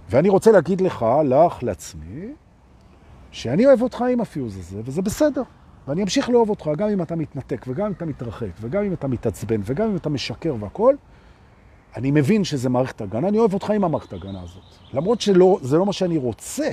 ואני 0.09 0.29
רוצה 0.29 0.51
להגיד 0.51 0.81
לך, 0.81 1.05
לך, 1.25 1.63
לעצמי, 1.63 2.33
שאני 3.31 3.65
אוהב 3.65 3.81
אותך 3.81 4.03
עם 4.11 4.21
הפיוז 4.21 4.57
הזה, 4.57 4.81
וזה 4.85 5.01
בסדר. 5.01 5.43
ואני 5.87 6.03
אמשיך 6.03 6.29
לאהוב 6.29 6.49
אותך, 6.49 6.69
גם 6.77 6.89
אם 6.89 7.01
אתה 7.01 7.15
מתנתק, 7.15 7.65
וגם 7.67 7.85
אם 7.85 7.91
אתה 7.91 8.05
מתרחק, 8.05 8.49
וגם 8.61 8.83
אם 8.83 8.93
אתה 8.93 9.07
מתעצבן, 9.07 9.61
וגם 9.63 9.89
אם 9.89 9.95
אתה 9.95 10.09
משקר 10.09 10.55
והכל, 10.59 10.95
אני 11.95 12.11
מבין 12.11 12.43
שזה 12.43 12.69
מערכת 12.69 13.01
הגנה, 13.01 13.27
אני 13.27 13.37
אוהב 13.37 13.53
אותך 13.53 13.69
עם 13.69 13.83
המערכת 13.83 14.13
הגנה 14.13 14.41
הזאת. 14.41 14.63
למרות 14.93 15.21
שזה 15.21 15.77
לא 15.77 15.85
מה 15.85 15.93
שאני 15.93 16.17
רוצה, 16.17 16.69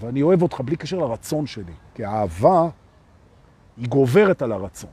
אבל 0.00 0.08
אני 0.08 0.22
אוהב 0.22 0.42
אותך 0.42 0.60
בלי 0.60 0.76
קשר 0.76 0.98
לרצון 0.98 1.46
שלי, 1.46 1.72
כי 1.94 2.04
האהבה 2.04 2.68
היא 3.76 3.88
גוברת 3.88 4.42
על 4.42 4.52
הרצון. 4.52 4.90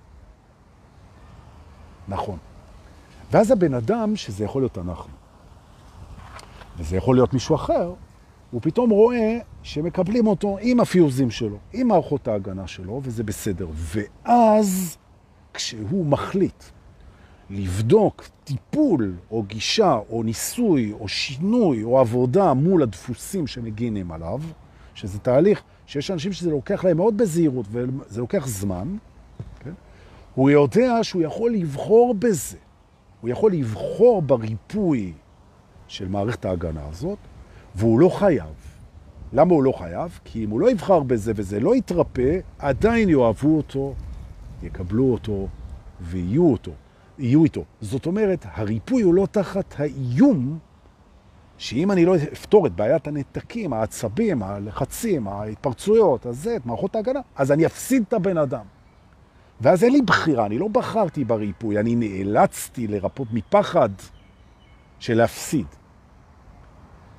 נכון. 2.07 2.37
ואז 3.31 3.51
הבן 3.51 3.73
אדם, 3.73 4.15
שזה 4.15 4.43
יכול 4.43 4.61
להיות 4.61 4.77
אנחנו, 4.77 5.13
וזה 6.77 6.97
יכול 6.97 7.15
להיות 7.15 7.33
מישהו 7.33 7.55
אחר, 7.55 7.93
הוא 8.51 8.61
פתאום 8.61 8.89
רואה 8.89 9.37
שמקבלים 9.63 10.27
אותו 10.27 10.57
עם 10.61 10.79
הפיוזים 10.79 11.31
שלו, 11.31 11.57
עם 11.73 11.87
מערכות 11.87 12.27
ההגנה 12.27 12.67
שלו, 12.67 13.01
וזה 13.03 13.23
בסדר. 13.23 13.67
ואז 13.73 14.97
כשהוא 15.53 16.05
מחליט 16.05 16.63
לבדוק 17.49 18.27
טיפול 18.43 19.15
או 19.31 19.43
גישה 19.43 19.99
או 20.09 20.23
ניסוי 20.23 20.91
או 20.91 21.07
שינוי 21.07 21.83
או 21.83 21.99
עבודה 21.99 22.53
מול 22.53 22.83
הדפוסים 22.83 23.47
שמגינים 23.47 24.11
עליו, 24.11 24.39
שזה 25.03 25.19
תהליך 25.19 25.63
שיש 25.85 26.11
אנשים 26.11 26.33
שזה 26.33 26.49
לוקח 26.49 26.83
להם 26.83 26.97
מאוד 26.97 27.17
בזהירות 27.17 27.65
וזה 27.71 28.21
לוקח 28.21 28.47
זמן, 28.47 28.97
כן? 29.59 29.73
הוא 30.35 30.49
יודע 30.49 31.03
שהוא 31.03 31.21
יכול 31.21 31.53
לבחור 31.53 32.15
בזה. 32.19 32.57
הוא 33.21 33.29
יכול 33.29 33.51
לבחור 33.51 34.21
בריפוי 34.21 35.13
של 35.87 36.07
מערכת 36.07 36.45
ההגנה 36.45 36.81
הזאת, 36.89 37.17
והוא 37.75 37.99
לא 37.99 38.09
חייב. 38.09 38.53
למה 39.33 39.53
הוא 39.53 39.63
לא 39.63 39.71
חייב? 39.71 40.19
כי 40.25 40.43
אם 40.43 40.49
הוא 40.49 40.59
לא 40.59 40.71
יבחר 40.71 40.99
בזה 40.99 41.31
וזה 41.35 41.59
לא 41.59 41.75
יתרפא, 41.75 42.39
עדיין 42.59 43.09
יאהבו 43.09 43.57
אותו, 43.57 43.93
יקבלו 44.63 45.11
אותו 45.11 45.47
ויהיו 46.01 46.51
אותו. 46.51 46.71
יהיו 47.19 47.43
איתו. 47.43 47.63
זאת 47.81 48.05
אומרת, 48.05 48.45
הריפוי 48.53 49.01
הוא 49.01 49.13
לא 49.13 49.27
תחת 49.31 49.75
האיום 49.77 50.59
שאם 51.57 51.91
אני 51.91 52.05
לא 52.05 52.15
אפתור 52.15 52.67
את 52.67 52.75
בעיית 52.75 53.07
הנתקים, 53.07 53.73
העצבים, 53.73 54.43
הלחצים, 54.43 55.27
ההתפרצויות, 55.27 56.25
הזה, 56.25 56.55
את 56.55 56.65
מערכות 56.65 56.95
ההגנה, 56.95 57.19
אז 57.35 57.51
אני 57.51 57.65
אפסיד 57.65 58.03
את 58.07 58.13
הבן 58.13 58.37
אדם. 58.37 58.65
ואז 59.61 59.83
אין 59.83 59.93
לי 59.93 60.01
בחירה, 60.01 60.45
אני 60.45 60.57
לא 60.57 60.67
בחרתי 60.67 61.23
בריפוי, 61.23 61.79
אני 61.79 61.95
נאלצתי 61.95 62.87
לרפות 62.87 63.27
מפחד 63.31 63.89
של 64.99 65.17
להפסיד. 65.17 65.65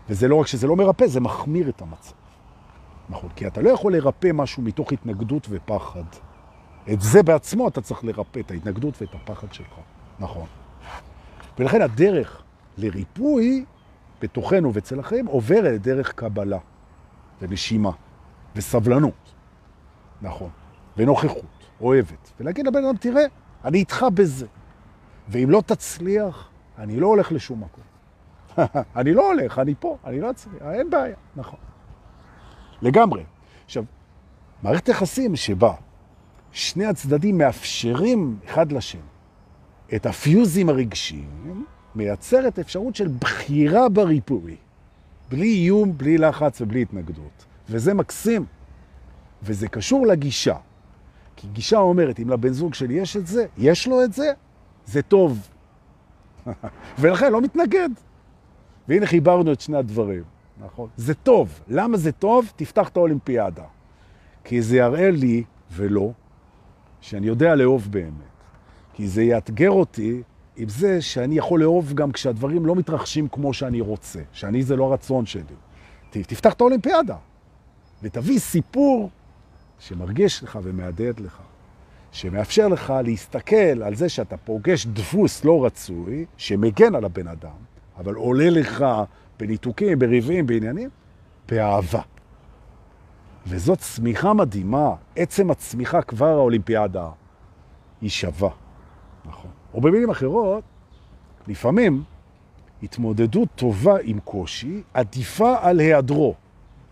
וזה 0.09 0.29
לא 0.29 0.37
רק 0.37 0.47
שזה 0.47 0.66
לא 0.66 0.77
מרפא, 0.77 1.07
זה 1.07 1.20
מחמיר 1.20 1.68
את 1.68 1.83
המצב. 1.83 2.12
נכון, 3.09 3.31
כי 3.37 3.47
אתה 3.47 3.62
לא 3.62 3.70
יכול 3.70 3.97
לרפא 3.97 4.31
משהו 4.35 4.62
מתוך 4.62 4.92
התנגדות 4.92 5.47
ופחד. 5.51 6.05
את 6.92 7.01
זה 7.01 7.23
בעצמו 7.23 7.68
אתה 7.68 7.81
צריך 7.81 8.05
לרפא, 8.05 8.40
את 8.40 8.51
ההתנגדות 8.51 9.03
ואת 9.03 9.14
הפחד 9.14 9.53
שלך. 9.53 9.75
נכון. 10.18 10.47
ולכן 11.59 11.83
הדרך 11.83 12.42
לריפוי 12.79 13.64
בתוכנו 14.25 14.75
ואצל 14.75 15.01
אחרים 15.01 15.27
עוברת 15.27 15.83
דרך 15.83 16.13
קבלה 16.13 16.59
ונשימה 17.41 17.91
וסבלנות. 18.57 19.35
נכון. 20.23 20.51
ונוכחות, 20.97 21.69
אוהבת. 21.81 22.33
ולהגיד 22.41 22.67
לבן 22.67 22.85
אדם, 22.85 22.97
תראה, 22.97 23.25
אני 23.65 23.79
איתך 23.79 24.07
בזה. 24.15 24.47
ואם 25.29 25.51
לא 25.51 25.63
תצליח, 25.67 26.49
אני 26.79 27.01
לא 27.01 27.07
הולך 27.07 27.33
לשום 27.33 27.61
מקום. 27.61 27.85
אני 28.97 29.15
לא 29.15 29.33
הולך, 29.33 29.59
אני 29.59 29.75
פה, 29.81 29.99
אני 30.05 30.21
לא 30.21 30.31
אצליח, 30.31 30.63
אין 30.73 30.91
בעיה. 30.91 31.17
נכון. 31.37 31.59
לגמרי. 32.83 33.25
עכשיו, 33.65 33.85
מערכת 34.63 34.89
יחסים 34.89 35.37
שבה 35.37 35.75
שני 36.53 36.87
הצדדים 36.87 37.39
מאפשרים 37.39 38.39
אחד 38.45 38.73
לשני 38.73 39.01
את 39.95 40.07
הפיוזים 40.07 40.69
הרגשיים, 40.69 41.65
מייצרת 41.97 42.59
אפשרות 42.59 42.97
של 42.97 43.09
בחירה 43.21 43.89
בריפוי. 43.89 44.57
בלי 45.31 45.55
איום, 45.55 45.99
בלי 45.99 46.19
לחץ 46.19 46.61
ובלי 46.61 46.83
התנגדות. 46.83 47.45
וזה 47.69 47.95
מקסים. 47.95 48.45
וזה 49.43 49.69
קשור 49.69 50.07
לגישה. 50.07 50.57
כי 51.37 51.47
גישה 51.53 51.79
אומרת, 51.79 52.21
אם 52.21 52.31
לבן 52.31 52.53
זוג 52.53 52.75
שלי 52.75 52.95
יש 52.95 53.17
את 53.17 53.27
זה, 53.27 53.47
יש 53.59 53.87
לו 53.87 54.05
את 54.05 54.13
זה, 54.13 54.33
זה 54.87 55.03
טוב. 55.03 55.49
ולכן 56.99 57.33
לא 57.33 57.41
מתנגד. 57.41 57.89
והנה 58.89 59.07
חיברנו 59.07 59.53
את 59.53 59.61
שני 59.61 59.77
הדברים, 59.77 60.23
נכון? 60.65 60.89
זה 60.97 61.15
טוב. 61.15 61.61
למה 61.69 61.97
זה 61.97 62.13
טוב? 62.13 62.53
תפתח 62.57 62.89
את 62.89 62.97
האולימפיאדה. 62.97 63.65
כי 64.45 64.63
זה 64.63 64.77
יראה 64.77 65.11
לי, 65.11 65.45
ולא, 65.73 66.13
שאני 67.01 67.27
יודע 67.27 67.55
לאהוב 67.55 67.89
באמת. 67.91 68.35
כי 68.93 69.09
זה 69.09 69.23
יאתגר 69.23 69.71
אותי 69.71 70.23
עם 70.57 70.69
זה 70.69 71.03
שאני 71.03 71.38
יכול 71.38 71.61
לאהוב 71.61 71.93
גם 71.93 72.12
כשהדברים 72.12 72.67
לא 72.67 72.75
מתרחשים 72.75 73.29
כמו 73.29 73.55
שאני 73.55 73.81
רוצה, 73.81 74.21
שאני 74.33 74.62
זה 74.62 74.77
לא 74.77 74.85
הרצון 74.85 75.27
שלי. 75.27 75.43
תפתח 76.11 76.53
את 76.53 76.61
האולימפיאדה 76.61 77.17
ותביא 78.03 78.38
סיפור 78.38 79.11
שמרגיש 79.79 80.43
לך 80.43 80.59
ומעדד 80.62 81.21
לך, 81.21 81.38
שמאפשר 82.12 82.69
לך 82.69 82.93
להסתכל 83.05 83.83
על 83.83 83.95
זה 83.95 84.09
שאתה 84.09 84.37
פוגש 84.37 84.87
דפוס 84.87 85.45
לא 85.45 85.64
רצוי, 85.64 86.25
שמגן 86.37 86.95
על 86.95 87.05
הבן 87.05 87.29
אדם, 87.29 87.57
אבל 87.99 88.14
עולה 88.14 88.51
לך 88.51 88.85
בניתוקים, 89.38 89.99
בריבים, 89.99 90.47
בעניינים, 90.47 90.90
באהבה. 91.49 92.01
וזאת 93.47 93.79
צמיחה 93.79 94.33
מדהימה. 94.33 94.95
עצם 95.17 95.51
הצמיחה 95.51 96.03
כבר 96.03 96.27
האולימפיאדה 96.27 97.09
היא 98.01 98.11
שווה. 98.11 98.51
נכון. 99.25 99.51
או 99.75 99.81
במילים 99.81 100.11
אחרות, 100.11 100.65
לפעמים 101.49 102.03
התמודדות 102.83 103.49
טובה 103.55 103.97
עם 104.03 104.21
קושי 104.21 104.83
עדיפה 104.95 105.57
על 105.61 105.81
היעדרו. 105.81 106.35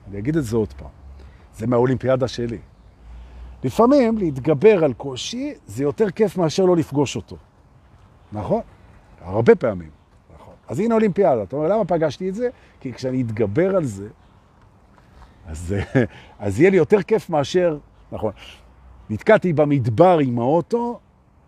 אני 0.09 0.19
אגיד 0.19 0.37
את 0.37 0.45
זה 0.45 0.57
עוד 0.57 0.73
פעם. 0.73 0.89
זה 1.55 1.67
מהאולימפיאדה 1.67 2.29
שלי. 2.29 2.59
לפעמים 3.65 4.19
להתגבר 4.19 4.85
על 4.85 4.93
קושי 4.93 5.55
זה 5.67 5.83
יותר 5.83 6.11
כיף 6.11 6.37
מאשר 6.37 6.65
לא 6.65 6.77
לפגוש 6.77 7.17
אותו. 7.17 7.37
נכון? 8.33 8.61
הרבה 9.21 9.55
פעמים. 9.55 9.91
נכון. 10.35 10.55
אז 10.69 10.81
הנה 10.81 10.95
אולימפיאדה. 10.95 11.43
אתה 11.43 11.57
אומר, 11.57 11.69
למה 11.69 11.85
פגשתי 11.85 12.29
את 12.29 12.35
זה? 12.35 12.49
כי 12.81 12.93
כשאני 12.93 13.23
אתגבר 13.23 13.77
על 13.77 13.85
זה, 13.85 14.09
אז, 15.47 15.75
אז 16.39 16.61
יהיה 16.61 16.71
לי 16.71 16.77
יותר 16.77 17.03
כיף 17.03 17.31
מאשר, 17.31 17.79
נכון. 18.13 18.33
נתקעתי 19.11 19.53
במדבר 19.53 20.19
עם 20.19 20.39
האוטו, 20.39 21.01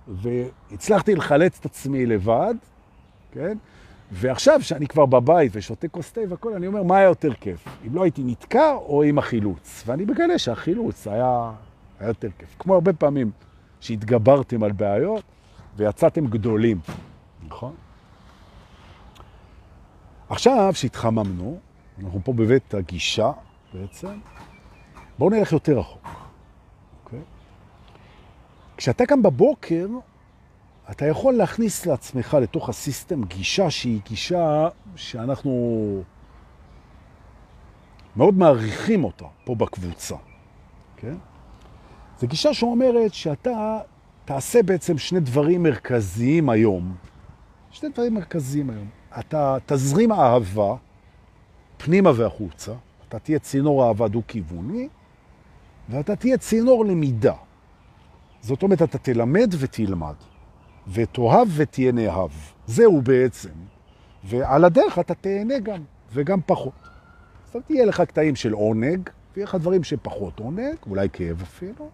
והצלחתי 0.08 1.14
לחלץ 1.14 1.58
את 1.60 1.64
עצמי 1.64 2.06
לבד, 2.06 2.54
כן? 3.32 3.58
ועכשיו 4.12 4.62
שאני 4.62 4.86
כבר 4.86 5.06
בבית 5.06 5.52
ושותה 5.54 5.88
כוס 5.88 6.12
תה 6.12 6.20
והכל, 6.28 6.52
אני 6.52 6.66
אומר, 6.66 6.82
מה 6.82 6.96
היה 6.96 7.08
יותר 7.08 7.34
כיף? 7.34 7.64
אם 7.86 7.94
לא 7.94 8.02
הייתי 8.02 8.22
נתקע 8.24 8.72
או 8.72 9.02
עם 9.02 9.18
החילוץ? 9.18 9.82
ואני 9.86 10.04
מגלה 10.04 10.38
שהחילוץ 10.38 11.06
היה, 11.06 11.52
היה 12.00 12.08
יותר 12.08 12.28
כיף. 12.38 12.56
כמו 12.58 12.74
הרבה 12.74 12.92
פעמים 12.92 13.30
שהתגברתם 13.80 14.62
על 14.62 14.72
בעיות 14.72 15.22
ויצאתם 15.76 16.26
גדולים, 16.26 16.80
נכון? 17.46 17.74
עכשיו 20.28 20.74
שהתחממנו, 20.74 21.58
אנחנו 22.04 22.20
פה 22.24 22.32
בבית 22.32 22.74
הגישה 22.74 23.32
בעצם, 23.74 24.18
בואו 25.18 25.30
נלך 25.30 25.52
יותר 25.52 25.78
רחוק. 25.78 26.23
כשאתה 28.76 29.06
קם 29.06 29.22
בבוקר, 29.22 29.88
אתה 30.90 31.06
יכול 31.06 31.34
להכניס 31.34 31.86
לעצמך 31.86 32.36
לתוך 32.42 32.68
הסיסטם 32.68 33.24
גישה 33.24 33.70
שהיא 33.70 34.00
גישה 34.04 34.68
שאנחנו 34.96 36.02
מאוד 38.16 38.34
מעריכים 38.34 39.04
אותה 39.04 39.24
פה 39.44 39.54
בקבוצה, 39.54 40.16
כן? 40.96 41.14
זו 42.18 42.26
גישה 42.26 42.54
שאומרת 42.54 43.14
שאתה 43.14 43.78
תעשה 44.24 44.62
בעצם 44.62 44.98
שני 44.98 45.20
דברים 45.20 45.62
מרכזיים 45.62 46.50
היום. 46.50 46.94
שני 47.70 47.88
דברים 47.88 48.14
מרכזיים 48.14 48.70
היום. 48.70 48.88
אתה 49.18 49.56
תזרים 49.66 50.12
אהבה 50.12 50.74
פנימה 51.76 52.10
והחוצה, 52.16 52.72
אתה 53.08 53.18
תהיה 53.18 53.38
צינור 53.38 53.86
אהבה 53.86 54.08
דו-כיווני, 54.08 54.88
ואתה 55.88 56.16
תהיה 56.16 56.38
צינור 56.38 56.84
למידה. 56.84 57.34
זאת 58.44 58.62
אומרת, 58.62 58.82
אתה 58.82 58.98
תלמד 58.98 59.54
ותלמד, 59.58 60.14
ותאהב 60.92 61.48
ותהיה 61.56 61.92
נאהב. 61.92 62.30
זהו 62.66 63.02
בעצם. 63.02 63.50
ועל 64.24 64.64
הדרך 64.64 64.98
אתה 64.98 65.14
תהנה 65.14 65.58
גם, 65.58 65.82
וגם 66.12 66.40
פחות. 66.46 66.72
אז 67.54 67.60
תהיה 67.66 67.86
לך 67.86 68.00
קטעים 68.00 68.36
של 68.36 68.52
עונג, 68.52 69.10
ויהיה 69.34 69.44
לך 69.44 69.54
דברים 69.54 69.84
שפחות 69.84 70.40
עונג, 70.40 70.76
אולי 70.86 71.08
כאב 71.12 71.42
אפילו, 71.42 71.88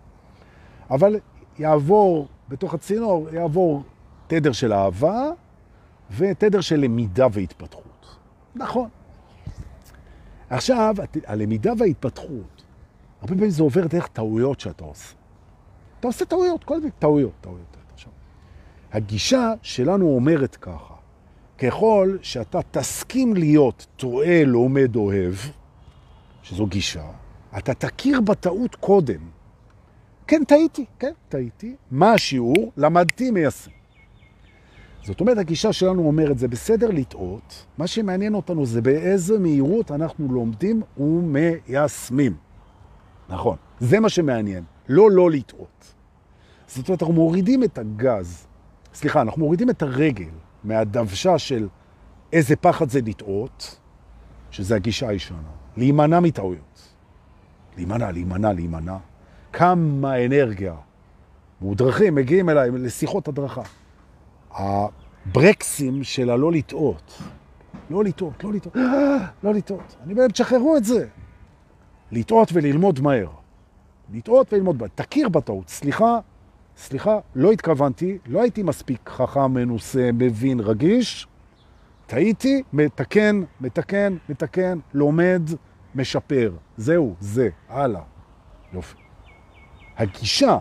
אבל 0.90 1.20
יעבור, 1.58 2.28
בתוך 2.48 2.74
הצינור, 2.74 3.28
יעבור 3.32 3.82
תדר 4.26 4.52
של 4.52 4.72
אהבה, 4.72 5.30
ותדר 6.16 6.60
של 6.60 6.76
למידה 6.76 7.26
והתפתחות. 7.32 8.16
נכון. 8.54 8.88
עכשיו, 10.50 10.94
הלמידה 11.26 11.72
וההתפתחות, 11.78 12.62
הרבה 13.20 13.34
פעמים 13.34 13.50
זה 13.50 13.62
עובר 13.62 13.86
דרך 13.86 14.06
טעויות 14.06 14.60
שאתה 14.60 14.84
עושה. 14.84 15.19
אתה 16.00 16.08
עושה 16.08 16.24
טעויות, 16.24 16.64
כל 16.64 16.78
מיני 16.78 16.90
טעויות, 16.98 17.32
טעויות. 17.40 17.76
עכשיו, 17.94 18.12
הגישה 18.92 19.52
שלנו 19.62 20.06
אומרת 20.06 20.56
ככה, 20.56 20.94
ככל 21.58 22.16
שאתה 22.22 22.58
תסכים 22.70 23.34
להיות 23.34 23.86
טועה, 23.96 24.44
לומד, 24.44 24.96
אוהב, 24.96 25.34
שזו 26.42 26.66
גישה, 26.66 27.04
אתה 27.58 27.74
תכיר 27.74 28.20
בטעות 28.20 28.74
קודם. 28.74 29.20
כן, 30.26 30.44
טעיתי, 30.44 30.84
כן, 30.98 31.12
טעיתי. 31.28 31.76
מה 31.90 32.12
השיעור? 32.12 32.72
למדתי, 32.76 33.30
מיישם. 33.30 33.70
זאת 35.02 35.20
אומרת, 35.20 35.38
הגישה 35.38 35.72
שלנו 35.72 36.06
אומרת, 36.06 36.38
זה 36.38 36.48
בסדר 36.48 36.90
לטעות, 36.90 37.66
מה 37.78 37.86
שמעניין 37.86 38.34
אותנו 38.34 38.66
זה 38.66 38.82
באיזה 38.82 39.38
מהירות 39.38 39.90
אנחנו 39.90 40.32
לומדים 40.32 40.82
ומיישמים. 40.98 42.36
נכון, 43.28 43.56
זה 43.80 44.00
מה 44.00 44.08
שמעניין. 44.08 44.64
לא 44.88 45.10
לא 45.10 45.30
לטעות. 45.30 45.94
זאת 46.66 46.88
אומרת, 46.88 47.02
אנחנו 47.02 47.14
מורידים 47.14 47.64
את 47.64 47.78
הגז, 47.78 48.46
סליחה, 48.94 49.20
אנחנו 49.20 49.42
מורידים 49.42 49.70
את 49.70 49.82
הרגל 49.82 50.30
מהדוושה 50.64 51.38
של 51.38 51.68
איזה 52.32 52.56
פחד 52.56 52.88
זה 52.88 53.00
לטעות, 53.00 53.78
שזה 54.50 54.76
הגישה 54.76 55.08
הישנה, 55.08 55.38
להימנע 55.76 56.20
מטעויות. 56.20 56.88
להימנע, 57.76 58.10
להימנע, 58.10 58.52
להימנע. 58.52 58.96
כמה 59.52 60.24
אנרגיה. 60.24 60.74
מודרכים, 61.60 62.14
מגיעים 62.14 62.48
אליי 62.48 62.70
לשיחות 62.70 63.28
הדרכה. 63.28 63.62
הברקסים 64.50 66.04
של 66.04 66.30
הלא 66.30 66.52
לטעות. 66.52 67.22
לא 67.90 68.04
לטעות, 68.04 68.44
לא 68.44 68.52
לטעות, 68.52 68.76
לא 69.44 69.54
לטעות. 69.54 69.96
אני 70.04 70.14
באמת, 70.14 70.32
תשחררו 70.32 70.76
את 70.76 70.84
זה. 70.84 71.06
לטעות 72.12 72.48
וללמוד 72.52 73.00
מהר. 73.00 73.39
לטעות 74.12 74.53
וללמוד 74.53 74.77
מהר. 74.81 74.88
תכיר 74.94 75.29
בטעות. 75.29 75.68
סליחה, 75.68 76.18
סליחה, 76.77 77.18
לא 77.35 77.53
התכוונתי, 77.53 78.18
לא 78.27 78.42
הייתי 78.42 78.62
מספיק 78.62 79.09
חכם, 79.09 79.55
מנוסה, 79.55 80.11
מבין, 80.12 80.61
רגיש. 80.61 81.27
טעיתי, 82.07 82.62
מתקן, 82.73 83.42
מתקן, 83.61 84.16
מתקן, 84.29 84.79
לומד, 84.94 85.42
משפר. 85.94 86.53
זהו, 86.77 87.14
זה, 87.20 87.49
הלאה. 87.68 88.03
יופי. 88.73 88.96
הגישה, 89.96 90.59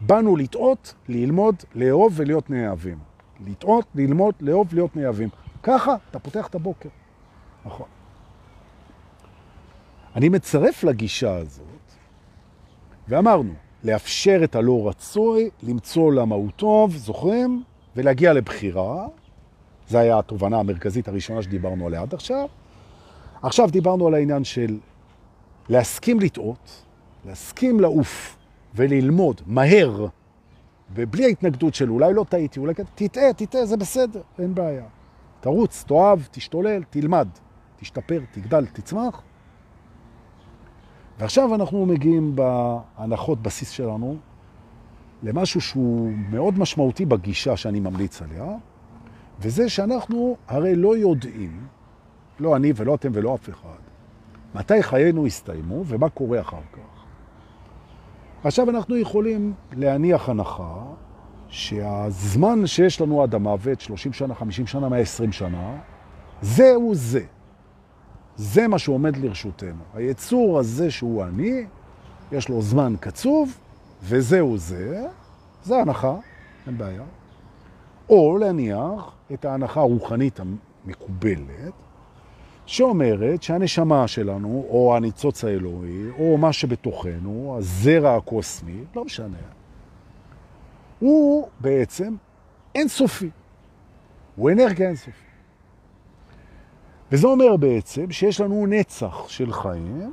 באנו 0.00 0.36
לטעות, 0.36 0.94
ללמוד, 1.08 1.54
לאהוב 1.74 2.12
ולהיות 2.16 2.50
נאהבים. 2.50 2.98
לטעות, 3.46 3.84
ללמוד, 3.94 4.34
לאהוב, 4.40 4.74
להיות 4.74 4.96
נאהבים. 4.96 5.28
ככה 5.62 5.96
אתה 6.10 6.18
פותח 6.18 6.46
את 6.46 6.54
הבוקר. 6.54 6.88
נכון. 7.64 7.86
אני 10.16 10.28
מצרף 10.28 10.84
לגישה 10.84 11.36
הזאת, 11.36 11.66
ואמרנו, 13.10 13.52
לאפשר 13.84 14.40
את 14.44 14.54
הלא 14.54 14.88
רצוי, 14.88 15.50
למצוא 15.62 16.12
למה 16.12 16.34
הוא 16.34 16.50
טוב, 16.56 16.96
זוכרים? 16.96 17.62
ולהגיע 17.96 18.32
לבחירה. 18.32 19.06
זו 19.88 19.98
הייתה 19.98 20.18
התובנה 20.18 20.58
המרכזית 20.58 21.08
הראשונה 21.08 21.42
שדיברנו 21.42 21.86
עליה 21.86 22.02
עד 22.02 22.14
עכשיו. 22.14 22.46
עכשיו 23.42 23.70
דיברנו 23.70 24.06
על 24.06 24.14
העניין 24.14 24.44
של 24.44 24.78
להסכים 25.68 26.20
לטעות, 26.20 26.84
להסכים 27.26 27.80
לעוף 27.80 28.36
וללמוד 28.74 29.40
מהר, 29.46 30.06
ובלי 30.94 31.24
ההתנגדות 31.24 31.74
של 31.74 31.90
אולי 31.90 32.14
לא 32.14 32.24
טעיתי, 32.28 32.60
אולי 32.60 32.74
כן, 32.74 32.84
תטעה, 32.94 33.32
תטעה, 33.32 33.66
זה 33.66 33.76
בסדר, 33.76 34.20
אין 34.38 34.54
בעיה. 34.54 34.84
תרוץ, 35.40 35.84
תאהב, 35.86 36.20
תשתולל, 36.30 36.82
תלמד, 36.90 37.28
תשתפר, 37.80 38.20
תגדל, 38.32 38.66
תצמח. 38.66 39.22
ועכשיו 41.20 41.54
אנחנו 41.54 41.86
מגיעים 41.86 42.36
בהנחות 42.36 43.42
בסיס 43.42 43.70
שלנו, 43.70 44.16
למשהו 45.22 45.60
שהוא 45.60 46.12
מאוד 46.30 46.58
משמעותי 46.58 47.06
בגישה 47.06 47.56
שאני 47.56 47.80
ממליץ 47.80 48.22
עליה, 48.22 48.46
וזה 49.40 49.68
שאנחנו 49.68 50.36
הרי 50.48 50.76
לא 50.76 50.96
יודעים, 50.96 51.66
לא 52.40 52.56
אני 52.56 52.72
ולא 52.76 52.94
אתם 52.94 53.10
ולא 53.14 53.34
אף 53.34 53.50
אחד, 53.50 53.78
מתי 54.54 54.82
חיינו 54.82 55.26
הסתיימו 55.26 55.84
ומה 55.86 56.08
קורה 56.08 56.40
אחר 56.40 56.60
כך. 56.72 57.04
עכשיו 58.44 58.70
אנחנו 58.70 58.96
יכולים 58.96 59.52
להניח 59.72 60.28
הנחה 60.28 60.82
שהזמן 61.48 62.66
שיש 62.66 63.00
לנו 63.00 63.22
עד 63.22 63.34
המוות, 63.34 63.80
30 63.80 64.12
שנה, 64.12 64.34
50 64.34 64.66
שנה, 64.66 64.88
120 64.88 65.32
שנה, 65.32 65.76
זהו 66.42 66.94
זה. 66.94 67.24
זה 68.40 68.68
מה 68.68 68.78
שעומד 68.78 69.16
לרשותנו. 69.16 69.82
היצור 69.94 70.58
הזה 70.58 70.90
שהוא 70.90 71.24
אני, 71.24 71.64
יש 72.32 72.48
לו 72.48 72.62
זמן 72.62 72.94
קצוב, 73.00 73.58
וזהו 74.02 74.58
זה, 74.58 75.06
זה 75.64 75.76
הנחה, 75.76 76.14
אין 76.66 76.78
בעיה. 76.78 77.02
או 78.08 78.38
להניח 78.38 79.12
את 79.32 79.44
ההנחה 79.44 79.80
הרוחנית 79.80 80.40
המקובלת, 80.40 81.72
שאומרת 82.66 83.42
שהנשמה 83.42 84.08
שלנו, 84.08 84.66
או 84.68 84.96
הניצוץ 84.96 85.44
האלוהי, 85.44 86.10
או 86.18 86.38
מה 86.38 86.52
שבתוכנו, 86.52 87.54
הזרע 87.58 88.16
הקוסמי, 88.16 88.84
לא 88.96 89.04
משנה, 89.04 89.38
הוא 90.98 91.48
בעצם 91.60 92.14
אינסופי. 92.74 93.30
הוא 94.36 94.50
אנרגיה 94.50 94.88
אינסופית. 94.88 95.29
וזה 97.12 97.26
אומר 97.26 97.56
בעצם 97.56 98.10
שיש 98.10 98.40
לנו 98.40 98.66
נצח 98.66 99.28
של 99.28 99.52
חיים, 99.52 100.12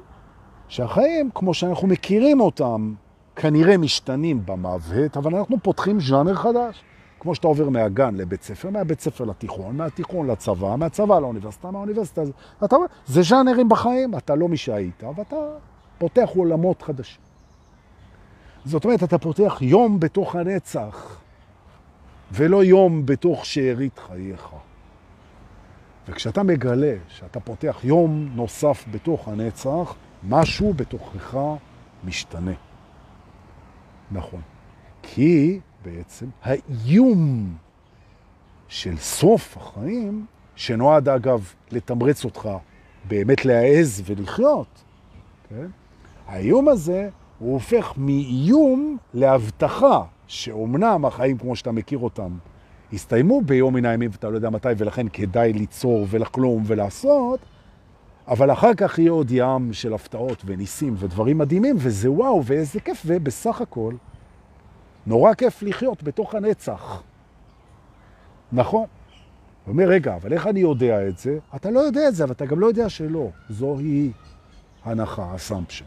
שהחיים, 0.68 1.30
כמו 1.36 1.54
שאנחנו 1.54 1.88
מכירים 1.88 2.42
אותם, 2.42 2.94
כנראה 3.36 3.78
משתנים 3.78 4.46
במוות, 4.46 5.18
אבל 5.18 5.36
אנחנו 5.36 5.58
פותחים 5.64 6.00
ז'אנר 6.00 6.36
חדש. 6.36 6.84
כמו 7.20 7.36
שאתה 7.36 7.48
עובר 7.48 7.70
מהגן 7.70 8.16
לבית 8.16 8.44
ספר, 8.44 8.70
מהבית 8.70 9.00
ספר 9.00 9.24
לתיכון, 9.24 9.78
מהתיכון 9.78 10.28
לצבא, 10.28 10.76
מהצבא 10.76 11.20
לאוניברסיטה, 11.20 11.72
מהאוניברסיטה, 11.72 12.22
אתה, 12.66 12.76
זה 13.06 13.22
ז'אנרים 13.22 13.70
בחיים, 13.70 14.16
אתה 14.16 14.36
לא 14.36 14.48
מי 14.48 14.58
שהיית, 14.58 15.04
ואתה 15.16 15.36
פותח 15.98 16.30
עולמות 16.36 16.82
חדשים. 16.82 17.22
זאת 18.66 18.86
אומרת, 18.86 19.04
אתה 19.04 19.18
פותח 19.18 19.58
יום 19.62 20.00
בתוך 20.00 20.36
הנצח, 20.36 21.20
ולא 22.32 22.64
יום 22.64 23.06
בתוך 23.06 23.46
שארית 23.46 24.00
חייך. 24.00 24.50
וכשאתה 26.10 26.44
מגלה 26.44 26.96
שאתה 27.08 27.40
פותח 27.40 27.80
יום 27.84 28.30
נוסף 28.36 28.86
בתוך 28.92 29.28
הנצח, 29.28 29.96
משהו 30.30 30.74
בתוכך 30.74 31.38
משתנה. 32.04 32.52
נכון. 34.12 34.42
כי 35.04 35.60
בעצם 35.86 36.26
האיום 36.44 37.56
של 38.68 38.98
סוף 38.98 39.58
החיים, 39.58 40.26
שנועד 40.56 41.10
אגב 41.10 41.54
לתמרץ 41.72 42.26
אותך 42.26 42.50
באמת 43.08 43.46
להעז 43.46 44.04
ולחיות, 44.06 44.84
כן? 45.50 45.68
האיום 46.28 46.68
הזה 46.68 47.10
הוא 47.40 47.54
הופך 47.54 47.94
מאיום 47.98 48.98
להבטחה 49.14 50.04
שאומנם 50.28 51.06
החיים 51.06 51.38
כמו 51.38 51.56
שאתה 51.56 51.72
מכיר 51.72 52.00
אותם 52.00 52.38
הסתיימו 52.94 53.42
ביום 53.42 53.74
מן 53.74 53.86
הימים 53.86 54.10
ואתה 54.12 54.30
לא 54.30 54.36
יודע 54.36 54.50
מתי 54.50 54.70
ולכן 54.78 55.08
כדאי 55.14 55.54
ליצור 55.54 56.08
ולחלום 56.10 56.64
ולעשות, 56.66 57.40
אבל 58.28 58.52
אחר 58.52 58.74
כך 58.74 59.00
יהיה 59.00 59.12
עוד 59.12 59.28
ים 59.32 59.74
של 59.74 59.94
הפתעות 59.94 60.44
וניסים 60.46 60.96
ודברים 60.98 61.38
מדהימים 61.38 61.76
וזה 61.80 62.12
וואו 62.12 62.46
ואיזה 62.46 62.80
כיף 62.80 63.04
ובסך 63.06 63.62
הכל 63.62 63.94
נורא 65.06 65.34
כיף 65.34 65.64
לחיות 65.64 66.04
בתוך 66.04 66.36
הנצח. 66.36 67.04
נכון. 68.52 68.86
הוא 69.66 69.72
אומר, 69.74 69.84
רגע, 69.88 70.16
אבל 70.16 70.34
איך 70.34 70.48
אני 70.48 70.60
יודע 70.60 71.08
את 71.08 71.18
זה? 71.18 71.40
אתה 71.56 71.72
לא 71.72 71.80
יודע 71.80 72.08
את 72.08 72.16
זה, 72.16 72.24
אבל 72.24 72.32
אתה 72.32 72.46
גם 72.46 72.60
לא 72.60 72.68
יודע 72.68 72.90
שלא. 72.90 73.30
זוהי 73.50 74.12
הנחה, 74.84 75.36
אסמפשן. 75.36 75.86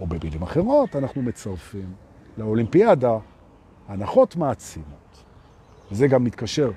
או 0.00 0.06
במילים 0.06 0.42
אחרות, 0.42 0.96
אנחנו 0.96 1.22
מצרפים 1.22 1.92
לאולימפיאדה 2.38 3.18
הנחות 3.88 4.36
מעצימות. 4.36 4.99
וזה 5.90 6.08
גם 6.08 6.24
מתקשר 6.24 6.70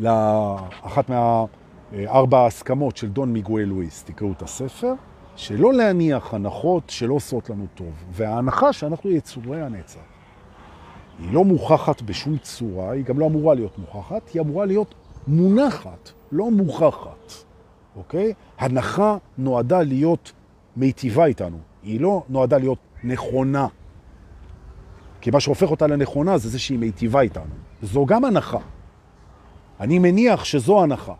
לאחת 0.00 1.10
מהארבע 1.10 2.38
ההסכמות 2.38 2.96
של 2.96 3.08
דון 3.08 3.32
מיגואל 3.32 3.64
לואיס, 3.64 4.04
תקראו 4.04 4.32
את 4.32 4.42
הספר. 4.42 4.92
שלא 5.36 5.72
להניח 5.72 6.34
הנחות 6.34 6.90
שלא 6.90 7.14
עושות 7.14 7.50
לנו 7.50 7.66
טוב. 7.74 8.04
וההנחה 8.10 8.72
שאנחנו 8.72 9.10
יצורי 9.10 9.62
הנצח, 9.62 10.00
היא 11.18 11.32
לא 11.32 11.44
מוכחת 11.44 12.02
בשום 12.02 12.38
צורה, 12.38 12.90
היא 12.90 13.04
גם 13.04 13.18
לא 13.18 13.26
אמורה 13.26 13.54
להיות 13.54 13.78
מוכחת, 13.78 14.28
היא 14.34 14.42
אמורה 14.42 14.66
להיות 14.66 14.94
מונחת, 15.26 16.10
לא 16.32 16.50
מוכחת, 16.50 17.32
אוקיי? 17.96 18.32
הנחה 18.58 19.16
נועדה 19.38 19.82
להיות 19.82 20.32
מיטיבה 20.76 21.24
איתנו, 21.24 21.58
היא 21.82 22.00
לא 22.00 22.22
נועדה 22.28 22.58
להיות 22.58 22.78
נכונה. 23.04 23.66
כי 25.20 25.30
מה 25.30 25.40
שהופך 25.40 25.70
אותה 25.70 25.86
לנכונה 25.86 26.38
זה 26.38 26.48
זה 26.48 26.58
שהיא 26.58 26.78
מיטיבה 26.78 27.20
איתנו. 27.20 27.54
זו 27.82 28.06
גם 28.06 28.24
הנחה. 28.24 28.58
אני 29.80 29.98
מניח 29.98 30.44
שזו 30.44 30.82
הנחה. 30.82 31.14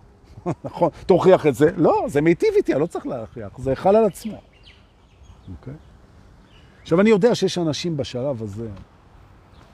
נכון, 0.64 0.90
תוכיח 1.06 1.46
את 1.46 1.54
זה. 1.54 1.70
לא, 1.76 2.04
זה 2.08 2.20
מיטיב 2.20 2.48
איתי, 2.56 2.72
אני 2.72 2.80
לא 2.80 2.86
צריך 2.86 3.06
להכריח, 3.06 3.58
זה 3.58 3.74
חל 3.74 3.96
על 3.96 4.04
עצמו. 4.04 4.40
אוקיי? 5.50 5.74
עכשיו, 6.82 7.00
אני 7.00 7.10
יודע 7.10 7.34
שיש 7.34 7.58
אנשים 7.58 7.96
בשלב 7.96 8.42
הזה, 8.42 8.68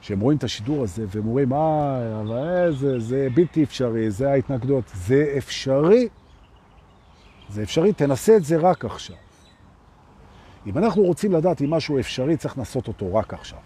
שהם 0.01 0.21
רואים 0.21 0.39
את 0.39 0.45
השידור 0.45 0.83
הזה, 0.83 1.05
והם 1.09 1.27
אומרים, 1.27 1.53
אה, 1.53 2.21
אבל 2.21 2.73
זה, 2.73 3.01
זה 3.01 3.29
בלתי 3.35 3.63
אפשרי, 3.65 4.11
זה 4.11 4.31
ההתנגדות. 4.31 4.85
זה 4.95 5.35
אפשרי. 5.39 6.09
זה 7.49 7.63
אפשרי, 7.63 7.93
תנסה 7.93 8.37
את 8.37 8.45
זה 8.45 8.57
רק 8.57 8.85
עכשיו. 8.85 9.17
אם 10.67 10.79
אנחנו 10.79 11.03
רוצים 11.03 11.33
לדעת 11.33 11.63
אם 11.63 11.71
משהו 11.71 11.99
אפשרי, 11.99 12.37
צריך 12.37 12.59
לנסות 12.59 12.89
אותו 12.89 13.15
רק 13.15 13.35
עכשיו. 13.35 13.59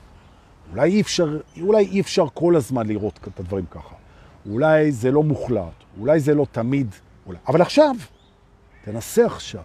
אולי 0.70 0.90
אי 0.90 1.00
אפשר, 1.00 1.38
אולי 1.61 1.85
אי 1.85 2.00
אפשר 2.00 2.26
כל 2.35 2.57
הזמן 2.57 2.87
לראות 2.87 3.18
את 3.29 3.40
הדברים 3.40 3.64
ככה. 3.70 3.94
אולי 4.50 4.92
זה 4.92 5.11
לא 5.11 5.22
מוחלט, 5.22 5.85
אולי 6.00 6.20
זה 6.20 6.35
לא 6.35 6.46
תמיד, 6.52 6.94
אולי. 7.26 7.38
אבל 7.48 7.62
עכשיו, 7.62 7.96
תנסה 8.85 9.26
עכשיו, 9.26 9.64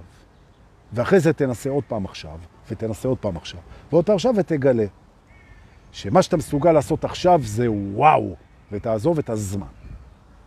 ואחרי 0.94 1.20
זה 1.20 1.34
תנסה 1.34 1.70
עוד 1.70 1.84
פעם 1.84 2.06
עכשיו, 2.06 2.38
ותנסה 2.72 3.08
עוד 3.08 3.18
פעם 3.18 3.38
עכשיו, 3.38 3.60
ועוד 3.92 4.06
פעם 4.06 4.16
עכשיו, 4.16 4.34
ותגלה 4.38 4.86
שמה 5.92 6.22
שאתה 6.22 6.38
מסוגל 6.38 6.72
לעשות 6.72 7.06
עכשיו 7.06 7.42
זה 7.44 7.72
וואו, 7.72 8.36
ותעזוב 8.72 9.20
את 9.20 9.30
הזמן. 9.30 9.68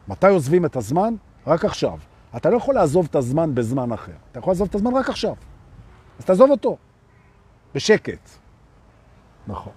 מתי 0.08 0.26
עוזבים 0.26 0.64
את 0.64 0.76
הזמן? 0.76 1.14
רק 1.46 1.64
עכשיו. 1.64 1.98
אתה 2.36 2.50
לא 2.50 2.56
יכול 2.56 2.74
לעזוב 2.74 3.06
את 3.10 3.16
הזמן 3.16 3.54
בזמן 3.54 3.92
אחר. 3.92 4.12
אתה 4.30 4.38
יכול 4.38 4.50
לעזוב 4.50 4.68
את 4.68 4.74
הזמן 4.74 4.94
רק 4.94 5.08
עכשיו. 5.08 5.34
אז 6.18 6.24
תעזוב 6.24 6.50
אותו, 6.50 6.76
בשקט. 7.74 8.28
נכון. 9.46 9.72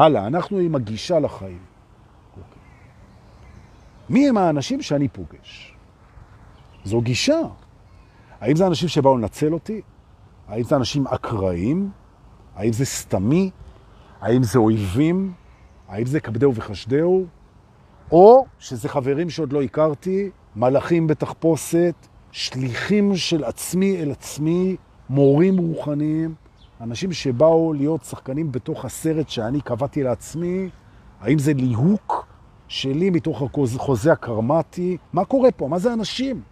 הלאה, 0.00 0.26
אנחנו 0.26 0.58
עם 0.58 0.74
הגישה 0.74 1.18
לחיים. 1.18 1.58
מי 4.08 4.28
הם 4.28 4.36
האנשים 4.36 4.82
שאני 4.82 5.08
פוגש? 5.08 5.74
זו 6.84 7.00
גישה. 7.00 7.40
האם 8.40 8.56
זה 8.56 8.66
אנשים 8.66 8.88
שבאו 8.88 9.16
לנצל 9.16 9.52
אותי? 9.52 9.80
האם 10.48 10.62
זה 10.62 10.76
אנשים 10.76 11.06
אקראיים? 11.06 11.90
האם 12.56 12.72
זה 12.72 12.84
סתמי? 12.84 13.50
האם 14.20 14.42
זה 14.42 14.58
אויבים? 14.58 15.32
האם 15.88 16.06
זה 16.06 16.20
כבדהו 16.20 16.54
וחשדהו? 16.54 17.26
או 18.12 18.46
שזה 18.58 18.88
חברים 18.88 19.30
שעוד 19.30 19.52
לא 19.52 19.62
הכרתי, 19.62 20.30
מלאכים 20.56 21.06
בתחפושת, 21.06 21.94
שליחים 22.32 23.16
של 23.16 23.44
עצמי 23.44 24.02
אל 24.02 24.10
עצמי, 24.10 24.76
מורים 25.10 25.58
רוחניים, 25.58 26.34
אנשים 26.80 27.12
שבאו 27.12 27.72
להיות 27.72 28.04
שחקנים 28.04 28.52
בתוך 28.52 28.84
הסרט 28.84 29.28
שאני 29.28 29.60
קבעתי 29.60 30.02
לעצמי, 30.02 30.68
האם 31.20 31.38
זה 31.38 31.52
ליהוק? 31.52 32.26
שלי 32.68 33.10
מתוך 33.10 33.42
החוזה 33.42 34.12
הקרמטי. 34.12 34.96
מה 35.12 35.24
קורה 35.24 35.50
פה? 35.50 35.68
מה 35.68 35.78
זה 35.78 35.92
אנשים? 35.92 36.42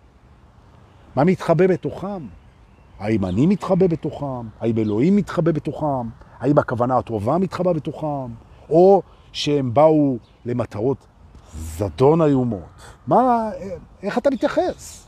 מה 1.16 1.24
מתחבא 1.24 1.66
בתוכם? 1.66 2.26
האם 2.98 3.24
אני 3.24 3.46
מתחבא 3.46 3.86
בתוכם? 3.86 4.48
האם 4.60 4.78
אלוהים 4.78 5.16
מתחבא 5.16 5.52
בתוכם? 5.52 6.08
האם 6.40 6.58
הכוונה 6.58 6.98
הטובה 6.98 7.38
מתחבא 7.38 7.72
בתוכם? 7.72 8.32
או 8.70 9.02
שהם 9.32 9.74
באו 9.74 10.16
למטרות 10.44 11.06
זדון 11.54 12.22
איומות? 12.22 12.96
מה, 13.06 13.50
איך 14.02 14.18
אתה 14.18 14.30
מתייחס? 14.30 15.06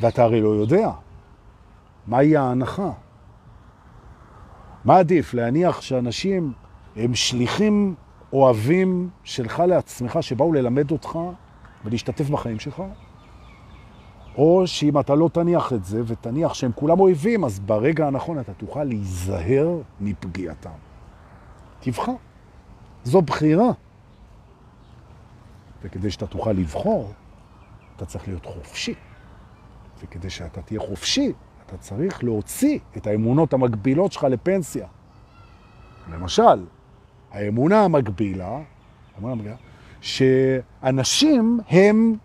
ואתה 0.00 0.22
הרי 0.22 0.40
לא 0.40 0.48
יודע. 0.48 0.90
מהי 2.06 2.36
ההנחה? 2.36 2.90
מה 4.84 4.98
עדיף? 4.98 5.34
להניח 5.34 5.80
שאנשים 5.80 6.52
הם 6.96 7.14
שליחים 7.14 7.94
אוהבים 8.32 9.10
שלך 9.24 9.62
לעצמך 9.68 10.18
שבאו 10.20 10.52
ללמד 10.52 10.90
אותך 10.90 11.18
ולהשתתף 11.84 12.30
בחיים 12.30 12.58
שלך, 12.58 12.82
או 14.36 14.66
שאם 14.66 15.00
אתה 15.00 15.14
לא 15.14 15.30
תניח 15.32 15.72
את 15.72 15.84
זה 15.84 16.02
ותניח 16.06 16.54
שהם 16.54 16.72
כולם 16.74 17.00
אויבים, 17.00 17.44
אז 17.44 17.60
ברגע 17.60 18.06
הנכון 18.06 18.40
אתה 18.40 18.54
תוכל 18.54 18.84
להיזהר 18.84 19.78
מפגיעתם. 20.00 20.70
תבחר. 21.80 22.12
זו 23.04 23.22
בחירה. 23.22 23.70
וכדי 25.82 26.10
שאתה 26.10 26.26
תוכל 26.26 26.52
לבחור, 26.52 27.12
אתה 27.96 28.06
צריך 28.06 28.28
להיות 28.28 28.46
חופשי. 28.46 28.94
וכדי 30.02 30.30
שאתה 30.30 30.62
תהיה 30.62 30.80
חופשי, 30.80 31.32
אתה 31.74 31.80
צריך 31.80 32.24
להוציא 32.24 32.78
את 32.96 33.06
האמונות 33.06 33.52
המקבילות 33.52 34.12
שלך 34.12 34.24
לפנסיה. 34.24 34.86
למשל, 36.12 36.64
האמונה 37.30 37.84
המקבילה, 37.84 38.58
האמונה 39.14 39.32
המקבילה 39.32 39.56
שאנשים 40.00 41.60
הם 41.68 42.16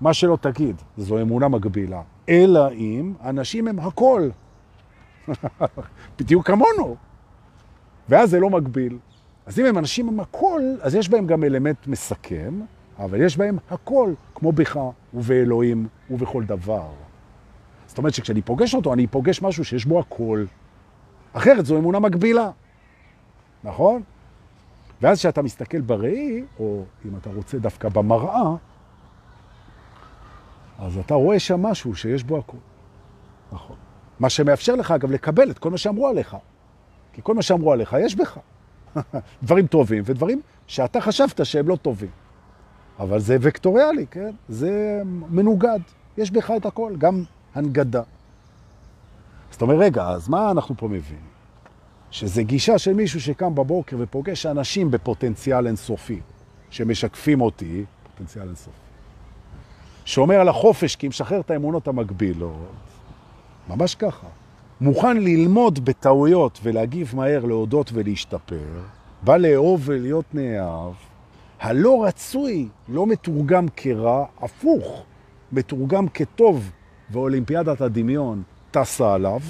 מה 0.00 0.14
שלא 0.14 0.38
תגיד, 0.40 0.82
זו 0.96 1.20
אמונה 1.20 1.48
מקבילה. 1.48 2.02
אלא 2.28 2.72
אם 2.72 3.14
אנשים 3.24 3.68
הם 3.68 3.78
הכל. 3.78 4.28
בדיוק 6.18 6.46
כמונו. 6.46 6.96
ואז 8.08 8.30
זה 8.30 8.40
לא 8.40 8.50
מקביל. 8.50 8.98
אז 9.46 9.60
אם 9.60 9.64
הם 9.64 9.78
אנשים 9.78 10.08
הם 10.08 10.20
הכל, 10.20 10.62
אז 10.80 10.94
יש 10.94 11.08
בהם 11.08 11.26
גם 11.26 11.44
אלמנט 11.44 11.86
מסכם, 11.86 12.60
אבל 12.98 13.20
יש 13.20 13.36
בהם 13.36 13.58
הכל, 13.70 14.12
כמו 14.34 14.52
בך 14.52 14.78
ובאלוהים 15.14 15.88
ובכל 16.10 16.44
דבר. 16.44 17.05
זאת 17.96 17.98
אומרת 17.98 18.14
שכשאני 18.14 18.42
פוגש 18.42 18.74
אותו, 18.74 18.92
אני 18.92 19.06
פוגש 19.06 19.42
משהו 19.42 19.64
שיש 19.64 19.84
בו 19.84 20.00
הכל. 20.00 20.44
אחרת 21.32 21.66
זו 21.66 21.78
אמונה 21.78 21.98
מקבילה, 21.98 22.50
נכון? 23.64 24.02
ואז 25.02 25.18
כשאתה 25.18 25.42
מסתכל 25.42 25.80
בראי, 25.80 26.44
או 26.58 26.84
אם 27.04 27.16
אתה 27.16 27.30
רוצה 27.30 27.58
דווקא 27.58 27.88
במראה, 27.88 28.54
אז 30.78 30.98
אתה 30.98 31.14
רואה 31.14 31.38
שם 31.38 31.62
משהו 31.62 31.94
שיש 31.94 32.24
בו 32.24 32.38
הכל. 32.38 32.56
נכון. 33.52 33.76
מה 34.20 34.30
שמאפשר 34.30 34.74
לך, 34.74 34.90
אגב, 34.90 35.10
לקבל 35.10 35.50
את 35.50 35.58
כל 35.58 35.70
מה 35.70 35.78
שאמרו 35.78 36.08
עליך. 36.08 36.36
כי 37.12 37.20
כל 37.24 37.34
מה 37.34 37.42
שאמרו 37.42 37.72
עליך 37.72 37.96
יש 38.00 38.14
בך. 38.14 38.38
דברים 39.42 39.66
טובים 39.66 40.02
ודברים 40.06 40.40
שאתה 40.66 41.00
חשבת 41.00 41.46
שהם 41.46 41.68
לא 41.68 41.76
טובים. 41.76 42.10
אבל 42.98 43.18
זה 43.18 43.36
וקטוריאלי, 43.40 44.06
כן? 44.10 44.30
זה 44.48 45.02
מנוגד. 45.04 45.80
יש 46.18 46.30
בך 46.30 46.52
את 46.56 46.66
הכל, 46.66 46.92
גם 46.98 47.24
הנגדה. 47.56 48.02
זאת 49.50 49.62
אומרת, 49.62 49.78
רגע, 49.80 50.08
אז 50.08 50.28
מה 50.28 50.50
אנחנו 50.50 50.74
פה 50.78 50.88
מבינים? 50.88 51.26
שזה 52.10 52.42
גישה 52.42 52.78
של 52.78 52.92
מישהו 52.92 53.20
שקם 53.20 53.54
בבוקר 53.54 53.96
ופוגש 54.00 54.46
אנשים 54.46 54.90
בפוטנציאל 54.90 55.66
אינסופי, 55.66 56.20
שמשקפים 56.70 57.40
אותי, 57.40 57.84
פוטנציאל 58.02 58.46
אינסופי. 58.46 58.70
שאומר 60.04 60.40
על 60.40 60.48
החופש 60.48 60.96
כי 60.96 61.08
משחרר 61.08 61.40
את 61.40 61.50
האמונות 61.50 61.88
המקבילות, 61.88 62.72
ממש 63.68 63.94
ככה. 63.94 64.26
מוכן 64.80 65.16
ללמוד 65.16 65.84
בטעויות 65.84 66.60
ולהגיב 66.62 67.12
מהר, 67.16 67.44
להודות 67.44 67.90
ולהשתפר, 67.92 68.80
בא 69.22 69.36
לאהוב 69.36 69.82
ולהיות 69.84 70.24
נאהב, 70.34 70.92
הלא 71.60 72.04
רצוי 72.04 72.68
לא 72.88 73.06
מתורגם 73.06 73.66
כרע, 73.76 74.24
הפוך, 74.40 75.02
מתורגם 75.52 76.08
כטוב, 76.08 76.70
ואולימפיאדת 77.10 77.80
הדמיון 77.80 78.42
טסה 78.70 79.14
עליו, 79.14 79.40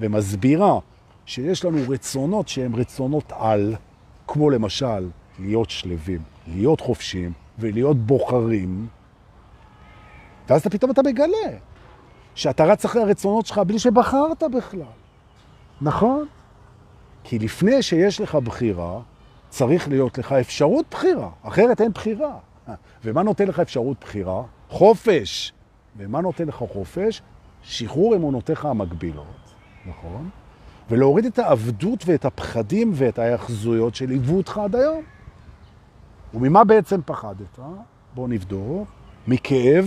ומסבירה 0.00 0.78
שיש 1.26 1.64
לנו 1.64 1.78
רצונות 1.88 2.48
שהם 2.48 2.76
רצונות 2.76 3.32
על, 3.38 3.74
כמו 4.26 4.50
למשל 4.50 5.08
להיות 5.38 5.70
שלווים, 5.70 6.20
להיות 6.46 6.80
חופשיים 6.80 7.32
ולהיות 7.58 7.96
בוחרים, 7.96 8.86
ואז 10.48 10.60
אתה 10.60 10.70
פתאום 10.70 10.90
אתה 10.90 11.02
מגלה 11.02 11.58
שאתה 12.34 12.64
רץ 12.64 12.84
אחרי 12.84 13.02
הרצונות 13.02 13.46
שלך 13.46 13.58
בלי 13.58 13.78
שבחרת 13.78 14.42
בכלל. 14.52 14.82
נכון? 15.80 16.26
כי 17.24 17.38
לפני 17.38 17.82
שיש 17.82 18.20
לך 18.20 18.34
בחירה, 18.34 19.00
צריך 19.48 19.88
להיות 19.88 20.18
לך 20.18 20.32
אפשרות 20.32 20.84
בחירה, 20.90 21.30
אחרת 21.42 21.80
אין 21.80 21.92
בחירה. 21.92 22.38
ומה 23.04 23.22
נותן 23.22 23.48
לך 23.48 23.60
אפשרות 23.60 23.96
בחירה? 24.00 24.42
חופש. 24.68 25.52
ומה 25.98 26.20
נותן 26.20 26.48
לך 26.48 26.54
חופש? 26.54 27.22
שחרור 27.62 28.16
אמונותיך 28.16 28.64
המקבילות, 28.64 29.54
נכון? 29.86 30.28
ולהוריד 30.90 31.24
את 31.24 31.38
העבדות 31.38 32.02
ואת 32.06 32.24
הפחדים 32.24 32.92
ואת 32.94 33.18
ההאחזויות 33.18 33.94
שליוו 33.94 34.36
אותך 34.36 34.58
עד 34.58 34.76
היום. 34.76 35.02
וממה 36.34 36.64
בעצם 36.64 37.00
פחדת? 37.04 37.58
בואו 38.14 38.26
נבדוק. 38.26 38.88
מכאב, 39.28 39.86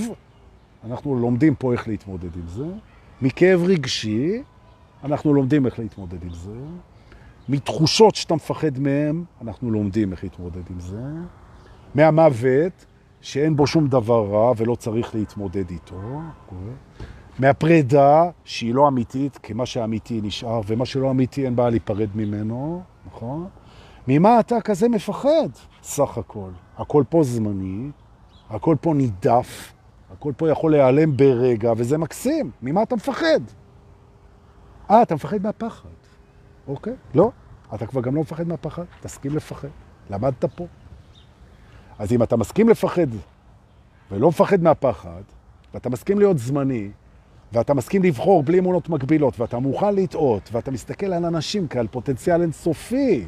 אנחנו 0.86 1.20
לומדים 1.20 1.56
פה 1.56 1.74
איך 1.74 1.88
להתמודד 1.88 2.36
עם 2.36 2.48
זה. 2.48 2.66
מכאב 3.22 3.64
רגשי, 3.64 4.44
אנחנו 5.04 5.34
לומדים 5.34 5.66
איך 5.66 5.80
להתמודד 5.80 6.24
עם 6.24 6.34
זה. 6.34 6.56
מתחושות 7.50 8.16
שאתה 8.16 8.36
מפחד 8.36 8.80
מהן, 8.80 9.24
אנחנו 9.42 9.72
לומדים 9.72 10.12
איך 10.12 10.24
להתמודד 10.24 10.70
עם 10.70 10.80
זה. 10.80 11.02
מהמוות, 11.96 12.86
שאין 13.22 13.56
בו 13.56 13.68
שום 13.68 13.88
דבר 13.88 14.28
רע 14.28 14.54
ולא 14.58 14.76
צריך 14.76 15.16
להתמודד 15.16 15.70
איתו. 15.70 16.02
מהפרידה, 17.40 18.30
שהיא 18.44 18.74
לא 18.74 18.88
אמיתית, 18.88 19.38
כי 19.38 19.54
מה 19.54 19.66
שאמיתי 19.66 20.22
נשאר, 20.24 20.62
ומה 20.68 20.86
שלא 20.86 21.12
אמיתי 21.12 21.46
אין 21.46 21.56
בעיה 21.56 21.70
להיפרד 21.70 22.10
ממנו, 22.16 22.82
נכון? 23.06 23.48
ממה 24.08 24.40
אתה 24.40 24.62
כזה 24.62 24.90
מפחד? 24.90 25.50
סך 25.84 26.18
הכל. 26.18 26.50
הכל 26.78 27.04
פה 27.10 27.24
זמני, 27.24 27.90
הכל 28.50 28.76
פה 28.82 28.94
נידף, 28.94 29.74
הכל 30.14 30.34
פה 30.38 30.50
יכול 30.50 30.72
להיעלם 30.72 31.18
ברגע, 31.18 31.74
וזה 31.78 31.98
מקסים. 31.98 32.52
ממה 32.62 32.84
אתה 32.84 32.96
מפחד? 32.96 33.40
אה, 34.92 35.02
אתה 35.02 35.16
מפחד 35.16 35.44
מהפחד. 35.44 35.90
אוקיי? 36.68 36.94
לא. 37.16 37.32
אתה 37.76 37.86
כבר 37.86 38.02
גם 38.02 38.16
לא 38.16 38.22
מפחד 38.22 38.48
מהפחד, 38.48 38.84
תסכים 39.02 39.36
לפחד. 39.36 39.68
למדת 40.10 40.46
פה. 40.46 40.66
אז 42.00 42.12
אם 42.14 42.24
אתה 42.24 42.38
מסכים 42.38 42.70
לפחד 42.70 43.08
ולא 44.12 44.30
מפחד 44.30 44.64
מהפחד, 44.64 45.22
ואתה 45.74 45.90
מסכים 45.90 46.20
להיות 46.20 46.38
זמני, 46.38 46.90
ואתה 47.54 47.74
מסכים 47.74 48.04
לבחור 48.04 48.44
בלי 48.44 48.60
אמונות 48.60 48.90
מקבילות, 48.90 49.40
ואתה 49.40 49.60
מוכן 49.60 49.96
לטעות, 49.96 50.50
ואתה 50.52 50.72
מסתכל 50.72 51.06
על 51.06 51.26
אנשים 51.26 51.68
כעל 51.68 51.88
פוטנציאל 51.88 52.42
אינסופי, 52.42 53.26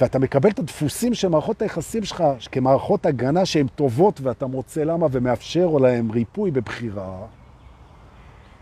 ואתה 0.00 0.18
מקבל 0.18 0.50
את 0.50 0.58
הדפוסים 0.58 1.14
של 1.14 1.28
מערכות 1.28 1.62
היחסים 1.62 2.04
שלך 2.04 2.24
כמערכות 2.52 3.06
הגנה 3.06 3.46
שהן 3.46 3.66
טובות, 3.66 4.20
ואתה 4.20 4.46
מוצא 4.46 4.84
למה 4.84 5.06
ומאפשר 5.10 5.68
להם 5.68 6.10
ריפוי 6.10 6.50
בבחירה, 6.50 7.26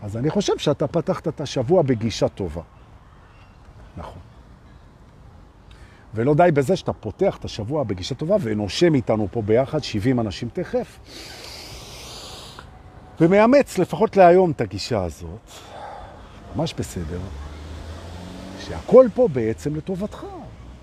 אז 0.01 0.17
אני 0.17 0.29
חושב 0.29 0.57
שאתה 0.57 0.87
פתחת 0.87 1.27
את 1.27 1.41
השבוע 1.41 1.81
בגישה 1.81 2.27
טובה. 2.27 2.61
נכון. 3.97 4.26
ולא 6.17 6.35
די 6.35 6.49
בזה 6.53 6.75
שאתה 6.75 6.93
פותח 6.93 7.37
את 7.37 7.45
השבוע 7.45 7.83
בגישה 7.83 8.15
טובה 8.15 8.35
ונושם 8.41 8.95
איתנו 8.95 9.27
פה 9.31 9.41
ביחד 9.41 9.83
70 9.83 10.19
אנשים 10.19 10.49
תכף. 10.53 10.99
ומאמץ 13.21 13.77
לפחות 13.77 14.17
להיום 14.17 14.51
את 14.51 14.61
הגישה 14.61 15.03
הזאת, 15.03 15.51
ממש 16.55 16.73
בסדר, 16.73 17.19
שהכל 18.59 19.07
פה 19.13 19.27
בעצם 19.27 19.75
לטובתך. 19.75 20.25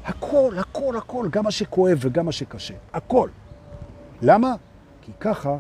הכל, 0.05 0.55
הכל, 0.59 0.97
הכל, 0.97 1.29
גם 1.31 1.45
מה 1.45 1.51
שכואב 1.51 1.99
וגם 2.01 2.27
מה 2.27 2.33
שקשה. 2.33 2.75
הכל. 2.93 3.29
למה? 4.23 4.55
כי 5.03 5.13
ככה 5.21 5.57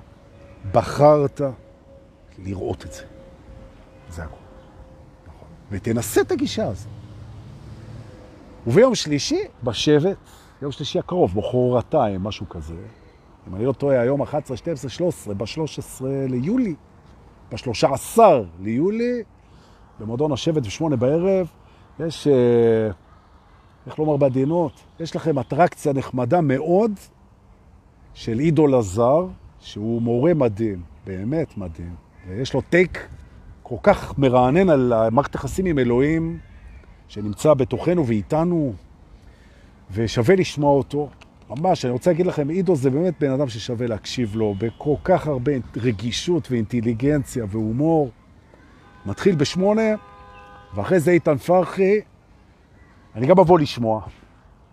בחרת 0.72 1.40
לראות 2.38 2.84
את 2.84 2.92
זה. 2.92 3.02
זה 4.10 4.22
הכל. 4.22 4.36
נכון. 5.26 5.48
ותנסה 5.70 6.20
את 6.20 6.32
הגישה 6.32 6.66
הזאת. 6.66 6.93
וביום 8.66 8.94
שלישי, 8.94 9.40
בשבט, 9.62 10.16
יום 10.62 10.72
שלישי 10.72 10.98
הקרוב, 10.98 11.38
מחרתיים, 11.38 12.22
משהו 12.22 12.48
כזה, 12.48 12.74
אם 13.48 13.54
אני 13.54 13.64
לא 13.64 13.72
טועה, 13.72 14.00
היום 14.00 14.22
11, 14.22 14.56
12, 14.56 14.90
13, 14.90 15.34
ב-13 15.34 16.04
ליולי, 16.28 16.74
ב-13 17.52 18.18
ליולי, 18.60 19.22
במועדון 20.00 20.32
השבט 20.32 20.62
בשמונה 20.62 20.96
בערב, 20.96 21.46
יש, 22.00 22.26
אה, 22.26 22.90
איך 23.86 23.98
לומר 23.98 24.16
בעדינות, 24.16 24.72
יש 25.00 25.16
לכם 25.16 25.38
אטרקציה 25.38 25.92
נחמדה 25.92 26.40
מאוד 26.40 26.92
של 28.14 28.38
עידו 28.38 28.66
לזר, 28.66 29.26
שהוא 29.60 30.02
מורה 30.02 30.34
מדהים, 30.34 30.82
באמת 31.06 31.58
מדהים, 31.58 31.94
ויש 32.28 32.54
לו 32.54 32.60
טייק 32.60 33.08
כל 33.62 33.76
כך 33.82 34.18
מרענן 34.18 34.68
על 34.68 34.92
מערכת 35.10 35.34
יחסים 35.34 35.66
עם 35.66 35.78
אלוהים, 35.78 36.38
שנמצא 37.08 37.54
בתוכנו 37.54 38.06
ואיתנו, 38.06 38.72
ושווה 39.90 40.36
לשמוע 40.36 40.72
אותו. 40.72 41.08
ממש, 41.50 41.84
אני 41.84 41.92
רוצה 41.92 42.10
להגיד 42.10 42.26
לכם, 42.26 42.48
עידו 42.48 42.76
זה 42.76 42.90
באמת 42.90 43.14
בן 43.20 43.30
אדם 43.30 43.48
ששווה 43.48 43.86
להקשיב 43.86 44.36
לו 44.36 44.54
בכל 44.58 44.94
כך 45.04 45.26
הרבה 45.26 45.52
רגישות 45.76 46.50
ואינטליגנציה 46.50 47.44
והומור. 47.48 48.10
מתחיל 49.06 49.34
בשמונה, 49.34 49.94
ואחרי 50.74 51.00
זה 51.00 51.10
איתן 51.10 51.36
פרחי, 51.36 52.00
אני 53.14 53.26
גם 53.26 53.38
אבוא 53.38 53.58
לשמוע, 53.58 54.00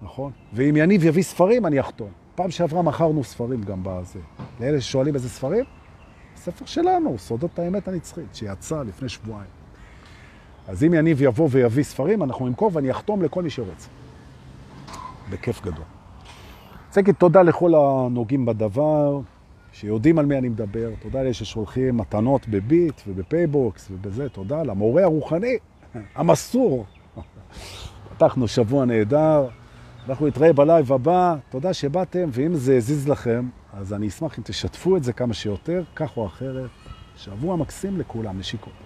נכון? 0.01 0.31
ואם 0.53 0.75
יניב 0.77 1.05
יביא 1.05 1.23
ספרים, 1.23 1.65
אני 1.65 1.79
אחתום. 1.79 2.09
פעם 2.35 2.51
שעברה 2.51 2.81
מכרנו 2.81 3.23
ספרים 3.23 3.63
גם 3.63 3.79
בזה. 3.83 4.19
לאלה 4.59 4.81
ששואלים 4.81 5.15
איזה 5.15 5.29
ספרים, 5.29 5.65
ספר 6.35 6.65
שלנו, 6.65 7.17
סודות 7.17 7.59
האמת 7.59 7.87
הנצחית, 7.87 8.35
שיצא 8.35 8.83
לפני 8.83 9.09
שבועיים. 9.09 9.60
אז 10.71 10.83
אם 10.83 10.93
יניב 10.93 11.21
יבוא 11.21 11.47
ויביא 11.51 11.83
ספרים, 11.83 12.23
אנחנו 12.23 12.47
נמכור 12.47 12.71
ואני 12.73 12.91
אחתום 12.91 13.21
לכל 13.21 13.43
מי 13.43 13.49
שרוצה. 13.49 13.89
בכיף 15.29 15.61
גדול. 15.61 15.83
רוצה 16.87 17.01
להגיד 17.01 17.15
תודה 17.15 17.41
לכל 17.41 17.73
הנוגעים 17.75 18.45
בדבר, 18.45 19.19
שיודעים 19.71 20.19
על 20.19 20.25
מי 20.25 20.37
אני 20.37 20.49
מדבר, 20.49 20.89
תודה 21.01 21.19
לאלה 21.21 21.33
ששולחים 21.33 21.97
מתנות 21.97 22.47
בביט 22.47 23.01
ובפייבוקס 23.07 23.87
ובזה, 23.91 24.29
תודה 24.29 24.63
למורה 24.63 25.03
הרוחני, 25.03 25.57
המסור. 26.15 26.85
פתחנו 28.09 28.47
שבוע 28.47 28.85
נהדר, 28.85 29.47
אנחנו 30.09 30.27
נתראה 30.27 30.53
ב 30.53 30.61
live 30.61 30.93
הבא, 30.93 31.35
תודה 31.49 31.73
שבאתם, 31.73 32.29
ואם 32.31 32.55
זה 32.55 32.77
הזיז 32.77 33.07
לכם, 33.09 33.49
אז 33.73 33.93
אני 33.93 34.07
אשמח 34.07 34.37
אם 34.39 34.43
תשתפו 34.43 34.97
את 34.97 35.03
זה 35.03 35.13
כמה 35.13 35.33
שיותר, 35.33 35.83
כך 35.95 36.17
או 36.17 36.25
אחרת. 36.25 36.69
שבוע 37.17 37.55
מקסים 37.55 37.99
לכולם, 37.99 38.39
נשיקות. 38.39 38.80